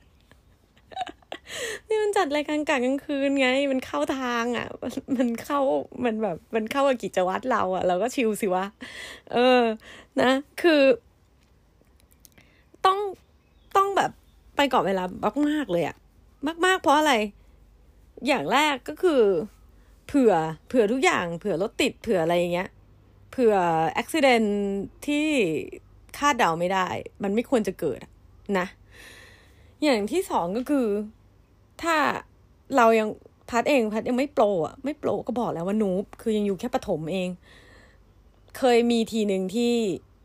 [1.88, 4.66] นี่มันจัดรายการกะกลางคืนไง มันเข้าทางอะ
[5.18, 5.60] มันเข้า
[6.04, 8.64] มันแบบ มันเข้ากับกิจวัตรเราอะ เราก็ชิลสิวะ
[9.32, 9.62] เออ
[10.20, 10.30] นะ
[10.62, 10.82] คือ
[12.86, 12.98] ต้อง
[13.76, 14.10] ต้องแบบ
[14.56, 15.04] ไปก่อนเวลา
[15.48, 15.96] มากๆเลยอะ
[16.64, 17.14] มาก ๆ เพราะอะไร
[18.26, 19.22] อย่างแรกก็คือ
[20.06, 20.32] เผื่อ
[20.68, 22.68] เผื่อทุกอย่าง เผื่อรถติดเผื่ออะไรอย่างเงี้ย
[23.32, 23.54] เผื่อ
[23.96, 24.48] อุบิเหตุ
[25.06, 25.26] ที่
[26.18, 26.86] คาดเดาไม่ได้
[27.22, 27.98] มันไม่ควรจะเกิด
[28.58, 28.66] นะ
[29.82, 30.86] อย่างที่สองก็คือ
[31.82, 31.96] ถ้า
[32.76, 33.08] เรายัง
[33.50, 37.28] พัดเองพัดยังไม่โปรอะไม่โปรก็บอกแล้วว่านูบคือยังอยู่แค่ปฐมเอง
[38.58, 39.72] เคยมีทีหนึ่งที่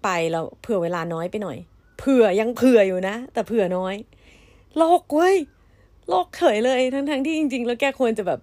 [0.03, 1.57] ไปเราเผื่อเวลาน้อยไปหน่อย
[1.99, 3.95] เผื่อยังเผื่ออยู่นะ แต่เผื่อน้อย
[4.77, 5.35] โลกเว้ย
[6.09, 8.39] โลกเฉยเลยทั้งๆทที่จริง ๆ แล้วแกควรจะแบบ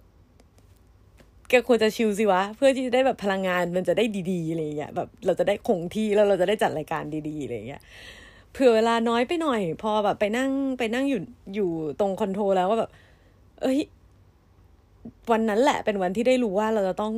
[1.49, 7.81] แกควรจะชิลสิวะ เพื่อที่จะได้แบบพลังงานมันจะได้ดีๆอะไรเงี้ยแบบเราจะได้คงที่แล้วเราจะได้จัดรายการดีๆอะไรเงี้ย
[8.53, 11.21] เผื่อเวลาน้อยไปหน่อย พอแบบไปนั่งไปนั่งอยู่
[11.55, 12.91] อยู่ตรงคอนโทรแล้วว่าแบบ
[13.61, 13.79] เอ้ย
[15.31, 17.13] วันนั้นแหละเป็นวันที่ได้รู้ว่าเราจะต้อง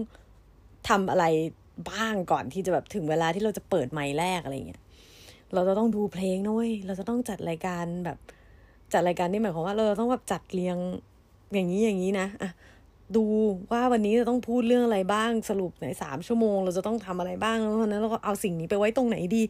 [0.90, 1.26] ทำอะไร
[1.92, 4.82] บ้างก่อนที่จะแบบถึงเวลาที่เราจะเปิดไมค์แรกอะไรเงี้ย
[5.54, 8.18] เราจะต้องดูเพลงนุ้ยเราจะต้องจัดรายการแบบ
[8.94, 10.78] จัดรายการนี่หมายความว่าเราต้องแบบจัดเรียง
[11.54, 12.50] อย่างนี้อย่างนี้นะอะ
[13.16, 13.24] ดู
[13.72, 19.44] ว่าวันนี้จะต้องพูดเรื่องอะไรบ้างสรุปในสามชั่วโมง เราจะต้องทำอะไรบ้างแล้วนั้นเราก็เอาสิ่งนี้ไปไว้ตรงไหนดี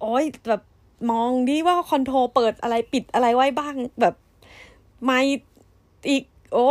[0.00, 0.62] โอ้ยแบบ
[1.10, 4.14] มองดีว่าคอนโทรเปิดอะไรปิดอะไรไว้บ้างแบบ
[5.04, 5.20] ไม่
[6.08, 6.66] อีก โอ้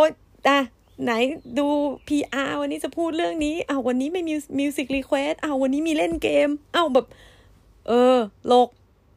[0.48, 0.60] อะ
[1.04, 1.12] ไหน
[1.60, 1.68] ดู
[2.08, 7.08] PR วันนี้จะพูดเรื่องนี้เอาวันนี้ไม่มี music request เอาวันนี้มีเล่นเกมเอาแบบ
[7.88, 8.68] เออโลก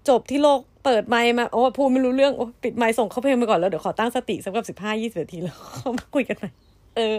[0.09, 6.51] จบที่โลก เปิดไมค์มา โอ้พูดไม่รู้เรื่อง โอ้ปิดไมค์ส่งเข้าเพลงไปก่อนแล้ว เดี๋ยวขอตั้งสติสักกับสิบห้ายี่สิบนาทีแล้วเขามาคุยกันใหม่
[6.97, 7.17] เออ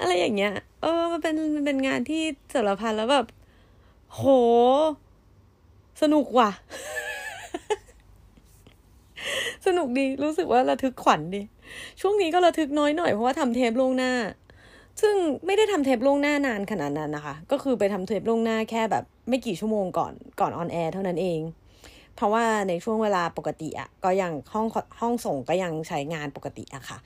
[0.00, 2.22] อะไรอย่างเงี้ย เออ มันเป็นมันเป็นงานที่
[2.54, 3.26] สำหรับพันแล้วแบบ
[4.14, 4.22] โห
[6.02, 6.50] สนุกว่ะ
[9.66, 11.42] สนุกดี รู้สึกว่าระทึกขวัญดี
[12.00, 14.12] ช่วงนี้ก็ระทึกน้อยหน่อยเพราะว่าทำเทปล่วงหน้า
[15.00, 15.14] ซึ่ง
[15.46, 21.40] ไม่ได้ทำเทปล่วงหน้านานขนาดนั้นนะคะ ก็คือไปทำเทปล่วงหน้าแค่แบบ ไม่กี่ชั่วโมงก่อนก่อน on air เท่านั้นเอง
[22.16, 24.66] เพราะว่าในช่วงเวลาปกติอะก็ยังห้อง
[25.00, 26.98] ห้องส่งก็ยังใช้งานปกติอะค่ะ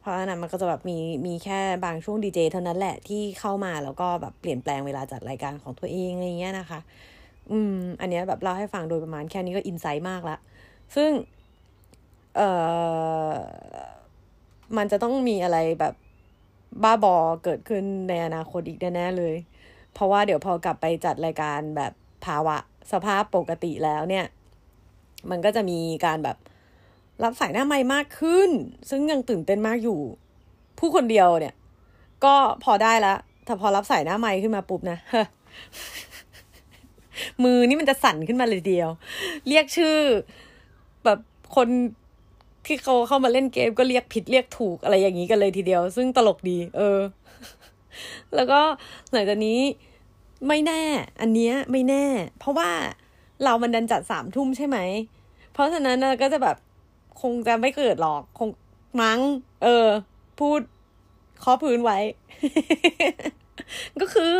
[0.00, 6.80] เพราะฉะนั้นมันก็จะแบบมีมีแค่บางช่วงดีเจเท่านั้นแหละที่เข้ามาแล้วก็แบบเปลี่ยนแปลงเวลาจัดรายการของตัวเองอะไรเงี้ยนะคะ
[7.50, 10.36] อืม อันเนี้ยแบบเล่าให้ฟังโดยประมาณแค่นี้ก็อินไซต์มากละ
[10.96, 11.10] ซึ่ง
[12.36, 12.50] เอ่
[13.28, 13.32] อ
[14.76, 15.94] มันจะต้องมีอะไรแบบ
[16.82, 19.34] บ้าบอเกิดขึ้นในอนาคตอีกแน่ๆเลย
[19.94, 21.92] เพราะว่าเดี๋ยวพอกลับไปจัดรายการแบบ
[22.26, 22.56] ภาวะ
[22.92, 24.24] สภาพปกติแล้วเนี่ย
[25.30, 26.36] มันก็จะมีการแบบ
[27.24, 28.50] รับสายหน้าไม่มากขึ้น
[28.90, 29.98] ซึ่งยังตื่นเต้นมากอยู่
[30.78, 31.54] ผู้คนเดียวเนี่ย
[32.24, 32.34] ก็
[32.64, 34.98] พอได้ละแต่พอรับสายหน้าไม่ขึ้นมาปุ๊บนะ
[37.42, 38.88] มือนี่มันจะสั่นขึ้นมาเลยเดียว
[39.48, 39.96] เรียกชื่อ
[41.04, 41.18] แบบ
[41.56, 41.68] คน
[42.66, 46.98] ที่เขาเข้ามาเล่นเกมก็เรียกผิดเรียกถูกอะไรอย่างนี้กันเลยทีเดียว ซึ่งตลกดี เออ
[48.34, 48.60] แล้วก็
[49.12, 49.60] หลังจากนี้
[50.48, 50.82] ไม่แน่
[51.20, 52.04] อันเนี้ยไม่แน่
[52.38, 52.70] เพราะว่า
[53.44, 54.78] เรามันดันจัดสามทุ่มใช่ไหม
[55.54, 56.56] เพราะฉะนั้นก็จะแบบ
[57.20, 58.48] คงจะไม่เกิดหรอกคง
[59.00, 59.20] มั้ง
[59.62, 59.88] เออ
[60.40, 60.60] พูด
[61.44, 61.98] ข้อพื้นไว้
[64.00, 64.34] ก็คือ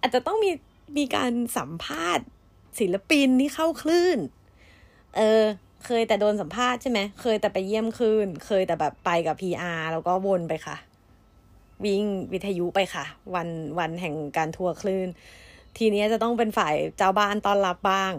[0.00, 0.50] อาจจะต้องมี
[0.98, 2.26] มีการสัมภาษณ์
[2.80, 4.18] ศิลปินที่เข้าคลื่น
[5.16, 5.42] เออ
[5.86, 10.76] เคยแต่โดนสัมภาษณ์ใช่ไหม เคยแต่ไปเยี่ยมคลื่น เคยแต่แบบไปกับพีอาร์แล้วก็วนไปค่ะ
[11.84, 13.04] วิ่งวิทยุไปค่ะ
[13.34, 15.08] วันวันแห่งการทัวร์คลื่น
[15.78, 18.12] ทีนี้จะต้องเป็นฝ่ายเจ้าบ้านต้อนรับบ้าง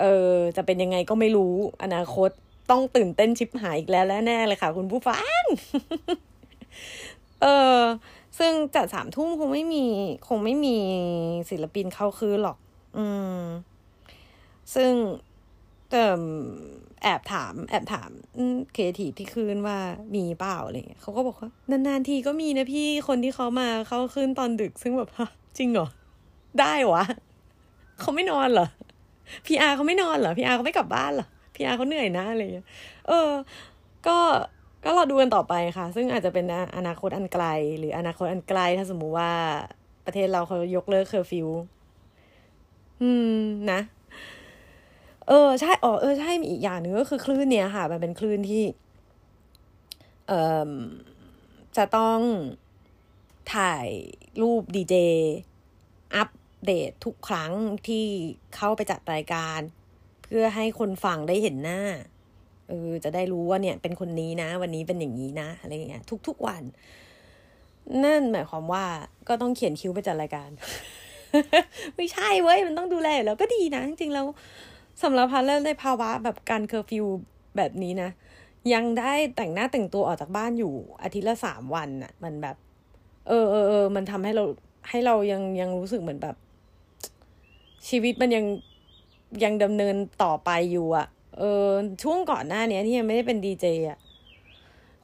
[0.00, 2.30] เออจะเป็นยังไงก็ไม่รู้อนาคต
[2.70, 5.42] ต้องตื่นเต้นชิบหายอีกแล้วและแน่เลยค่ะ คุณผู้ฟัง
[7.42, 7.46] เอ
[7.78, 7.80] อ
[8.38, 9.86] ซึ่งจัดสามทุ่มคงไม่มี
[10.28, 10.76] คงไม่มี
[11.50, 12.58] ศิลปินเข้าคืนหรอก
[12.96, 13.04] อื
[13.38, 13.42] ม
[14.74, 14.92] ซึ่ง
[15.90, 16.20] เติม
[17.02, 18.10] แอบถาม แอบถาม
[18.74, 19.78] เคทีที่คืนว่า
[20.14, 25.10] มีเปล่าอะไรเงี้ยเขาก็บอกว่า นานๆทีก็มีนะพี่คนที่เขามาเข้าคืนตอนดึก ซึ่งแบบ
[25.58, 25.88] จริงเหรอ
[26.60, 27.04] ได้วะ
[28.00, 28.66] เขาไม่นอนเหรอ
[29.46, 32.66] PR เขาไม่นอนเหรอ PR เขาไม่กลับบ้านเหรอ PR เขาเหนื่อยนะอะไรเงี้ย
[33.08, 33.30] เออ
[34.06, 34.18] ก็
[34.84, 37.44] ก็รอดูกันต่อไปค่ะ ซึ่งอาจจะเป็นอนาคตอันไกล
[37.78, 39.32] หรืออนาคตอันไกลถ้าสมมุติว่า
[40.06, 41.48] ประเทศเราเขายกเลิกเคอร์ฟิว
[43.02, 43.38] อืม
[43.70, 43.80] นะ
[45.28, 48.64] เออใช่อ๋อเออใช่มีอีกอย่างหนึ่งก็คือคลื่นเนี้ยค่ะ มันเป็นคลื่นที่
[50.28, 50.72] เอ่อ
[51.76, 52.20] จะต้อง
[53.54, 53.88] ถ่าย
[54.42, 54.94] รูปดีเจ
[56.14, 56.28] อัป
[56.64, 57.52] เดตทุกครั้ง
[57.86, 58.06] ที่
[58.56, 59.60] เข้าไปจัดรายการ
[60.22, 61.80] เพื่อให้คนฟังได้เห็นหน้า
[62.68, 66.62] เออจะได้รู้ว่าเนี่ยเป็นคนนี้นะ วันนี้เป็นอย่างนี้นะอะไรเงี้ยทุกๆวัน
[68.04, 68.84] นั่นหมายความว่า
[69.28, 70.50] ก็ต้องเขียนคิ้วไปจัดรายการ
[71.96, 74.26] ไม่ใช่เว้ยมันต้องดูแลแล้วก็ดีนะ จริงๆแล้ว
[75.02, 77.06] สำหรับพันแล้วในภาวะแบบการเคอร์ฟิว
[77.56, 78.10] แบบนี้นะ
[78.72, 82.56] ยังได้แต่งหน้าแต่งตัวออกจากบ้านอยู่อาทิตย์ละสามวันน่ะ มันแบบ
[83.28, 84.44] เออเออเออมันทำให้เรา
[84.88, 86.36] ให้เรายังยังรู้สึกเหมือนแบบ
[87.88, 88.44] ชีวิตมันยัง
[89.44, 91.06] ยังดำเนินต่อไปอยู่อะ่ะ
[91.38, 91.70] เออ
[92.02, 93.98] ช่วงก่อนหน้านี้ที่ยังไม่ได้เป็นดีเจอะ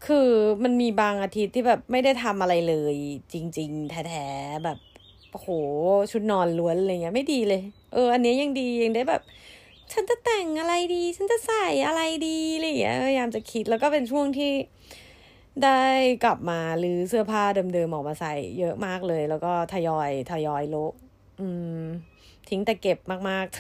[0.07, 0.29] คือ
[0.65, 2.95] มันมีบางอาทิตย์ที่แบบไม่ได้ทำอะไรเลย
[3.33, 4.79] จริง ๆ แท้ๆแบบ
[5.31, 5.49] โอ้โห
[6.11, 9.23] ชุดนอนล้วนอะไรเงี้ยไม่ดีเลย เออ อันนี้ยังดียังได้แบบ
[9.93, 14.53] ฉันจะแต่งอะไรดี ฉันจะใส่อะไรดีอะไรอย่างเงี้ยพยายามจะคิดแล้วก็เป็นช่วงที่
[15.65, 15.81] ได้
[16.25, 17.43] กลับมาหรือเสื้อผ้า
[17.75, 20.77] เดิมๆออกมาใส่ เยอะมากเลย แล้วก็ทยอยทยอยโล
[21.41, 21.49] อื
[21.83, 21.85] ม
[22.51, 22.99] ทิ้งแต่เก็บ
[23.31, 23.57] มาก ๆ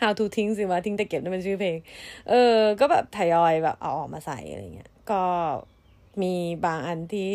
[0.00, 1.76] How to ทิ้งสิวะทิ้งแต่เก็บนั่นเป็นชื่อเพลง
[2.28, 5.22] เออ ก็แบบทยอยแบบเอาออกมาใส่อะไรเงี้ย ก็
[6.22, 6.34] มี
[6.64, 7.30] บางอันที่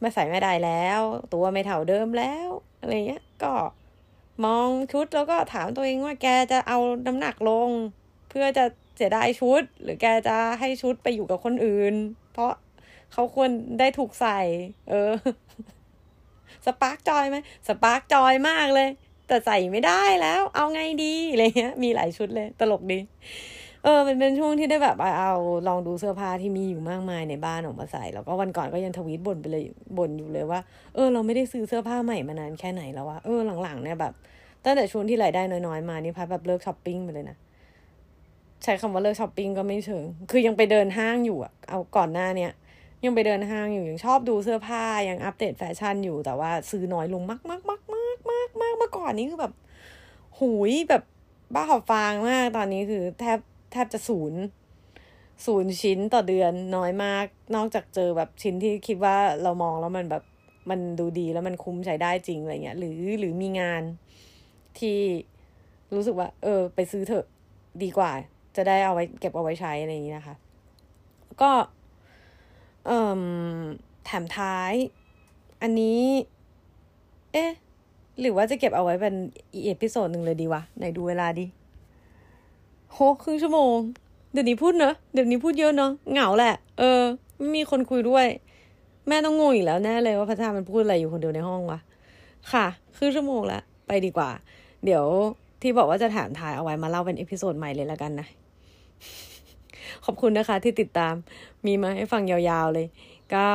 [0.00, 1.00] ไม่ใส่ไม่ได้แล้ว
[1.32, 2.48] ตัวไม่เท่าเดิมแล้ว
[2.80, 3.52] อะไรเงี้ย ก็
[4.44, 7.70] มองชุดแล้วก็ถามตัวเองว่าแกจะเอาน้ำหนักลง
[8.28, 8.64] เพื่อจะ
[8.96, 11.94] เสียดายชุด หรือแกจะให้ชุดไปอยู่กับคนอื่น
[12.32, 12.52] เพราะ
[13.12, 14.40] เขาควรได้ถูกใส่
[14.90, 15.10] เออ
[16.66, 17.36] spark joy ไหม
[17.68, 18.88] spark joy มากเลย
[19.28, 22.98] แต่ใส่ไม่ได้แล้ว เอาไงดีอะไรเงี้ย มีหลายชุดเลย ตลกดี
[23.84, 25.34] เออมันเป็นช่วงที่ได้แบบเอา
[25.68, 29.64] ลองดูเสื้อผ้าที่มีอยู่มากมายในบ้านออกมาใส่ แล้วก็วันก่อนก็ยังทวีตบ่นไปเลย
[29.98, 30.60] บ่นอยู่เลยว่า
[30.94, 34.12] เออ เราไม่ได้ซื้อเสื้อผ้าใหม่มานานแค่ไหนแล้ววะเออหลังๆเนี่ยแบบ
[34.64, 37.36] ตั้งแต่ช่วงที่รายได้น้อยๆมานี่พัดแบบเลิกช้อปปิ้งไปเลยนะ
[38.64, 42.52] ใช้คำว่าเลิกช้อปปิ้งก็ไม่เชิง คือยังไปเดินห้างอยู่อะเอาก่อนหน้าเนี้ย
[43.04, 49.54] ยังไปเดินห้างอยู่ยังชอบดูเสื้อผ้ายังอัปเดตแฟชั่นอยู่แต่ว่าซื้อน้อยลงมากมากมากมากมากมากเมื่อก่อนนี้คือแบบ
[50.40, 51.02] หุยแบบ
[51.54, 53.38] บ้าหอบฟางมากตอนนี้คือแทบ
[53.72, 54.40] แทบจะศูนย์
[55.46, 60.22] ศูนย์ชิ้นต่อเดือนน้อยมาก นอกจากเจอแบบชิ้นที่คิดว่าเรามองแล้วมันแบบ
[60.70, 63.82] มันดูดีแล้วมันคุ้มใช้ได้จริงอะไรเงี้ย หรือหรือมีงาน
[64.78, 64.98] ที่
[65.94, 67.26] รู้สึกว่า เออ ไปซื้อเถอะ
[67.82, 68.12] ดีกว่า
[68.56, 70.36] จะได้เอาไว้เก็บเอาไว้ใช้อะไรอย่างนี้นะคะ
[71.40, 71.50] ก็
[72.86, 73.22] เอ่อ
[74.04, 74.72] แถมท้าย
[75.62, 76.02] อันนี้
[77.32, 77.50] เอ๊ะ
[78.20, 79.14] หรือว่าจะเก็บเอาไว้เป็น
[79.54, 81.46] อี episode หนึ่งเลยดีวะ ไหนดูเวลาดิ
[82.92, 83.76] โหครึ่งชั่วโมง
[84.32, 87.00] เดี๋ยวนี้พูดเนอะ เดี๋ยวนี้พูดเยอะเนาะเหงาแหละ เออ
[87.38, 88.26] ไม่มีคนคุยด้วย
[89.08, 91.78] แม่ต้องงงอีกแล้วแน่เลยว่าพระเจ้ามันพูดอะไรอยู่คนเดียวในห้องวะ
[92.52, 92.66] ค่ะ
[92.96, 94.30] ครึ่งชั่วโมงละ ไปดีกว่า
[94.84, 95.04] เดี๋ยว
[95.62, 98.26] ที่บอกว่าจะถามทายเอาไว้มาเล่าเป็น episode ใหม่เลยแล้วกันนะ
[100.04, 101.14] ขอบคุณนะคะที่ติดตาม
[101.66, 102.86] มีมาให้ฟังยาวๆเลย
[103.34, 103.46] ก็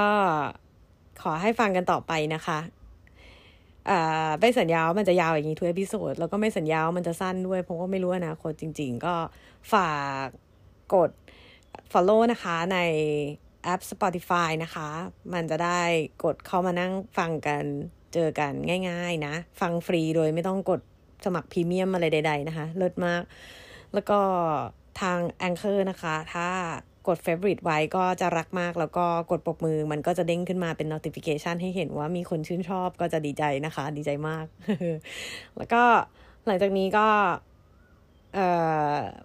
[1.21, 2.59] ขอให้ฟังกันต่อไปนะคะ
[3.89, 9.15] อ่าไม่สัญญาว่ามันจะยาวอย่างนี้ทุก episode แล้วก็ไม่สัญญาว่ามันจะสั้นด้วยเพราะว่าไม่รู้อนาคตจริง ๆ ก็
[9.73, 9.93] ฝา
[10.25, 10.27] ก
[10.95, 11.11] กด
[11.91, 12.77] follow นะคะใน
[13.63, 14.87] แอป Spotify นะคะ
[15.33, 15.79] มันจะได้
[16.23, 17.63] กดเข้ามานั่งฟังกัน
[18.13, 18.53] เจอกัน
[18.89, 20.81] ง่ายๆนะ ฟังฟรีโดยไม่ต้องกด
[21.25, 23.23] สมัครพรีเมียมอะไรใดๆนะคะ เลิศมาก
[23.93, 24.19] แล้วก็
[25.01, 26.47] ทาง Anchor นะคะ ถ้า
[27.07, 34.45] กด favorite ไว้ก็จะรักมาก แล้วก็กดปรบมือมันก็จะเด้งขึ้นมาเป็น notification ให้เห็นว่ามีคนชื่นชอบก็จะดีใจนะคะ ดีใจมาก
[35.57, 35.83] แล้วก็
[36.45, 37.07] หลังจากนี้ก็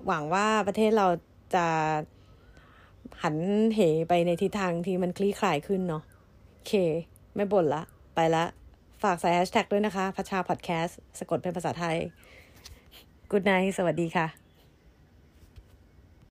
[0.06, 1.06] หวังว่าประเทศเรา
[1.54, 1.66] จะ
[3.22, 3.36] หัน
[3.74, 6.02] เหไปในทิศทางที่มันคลี่คลายขึ้นเนาะ
[6.52, 6.72] โอเค
[7.34, 7.82] ไม่บ่นละ
[8.14, 8.44] ไปละ
[9.02, 11.96] ฝากใส่แฮชแท็กด้วยนะคะพัชชาพอดแคสต์สะกดเป็นภาษาไทย
[13.30, 14.43] Good night สวัสดีค่ะ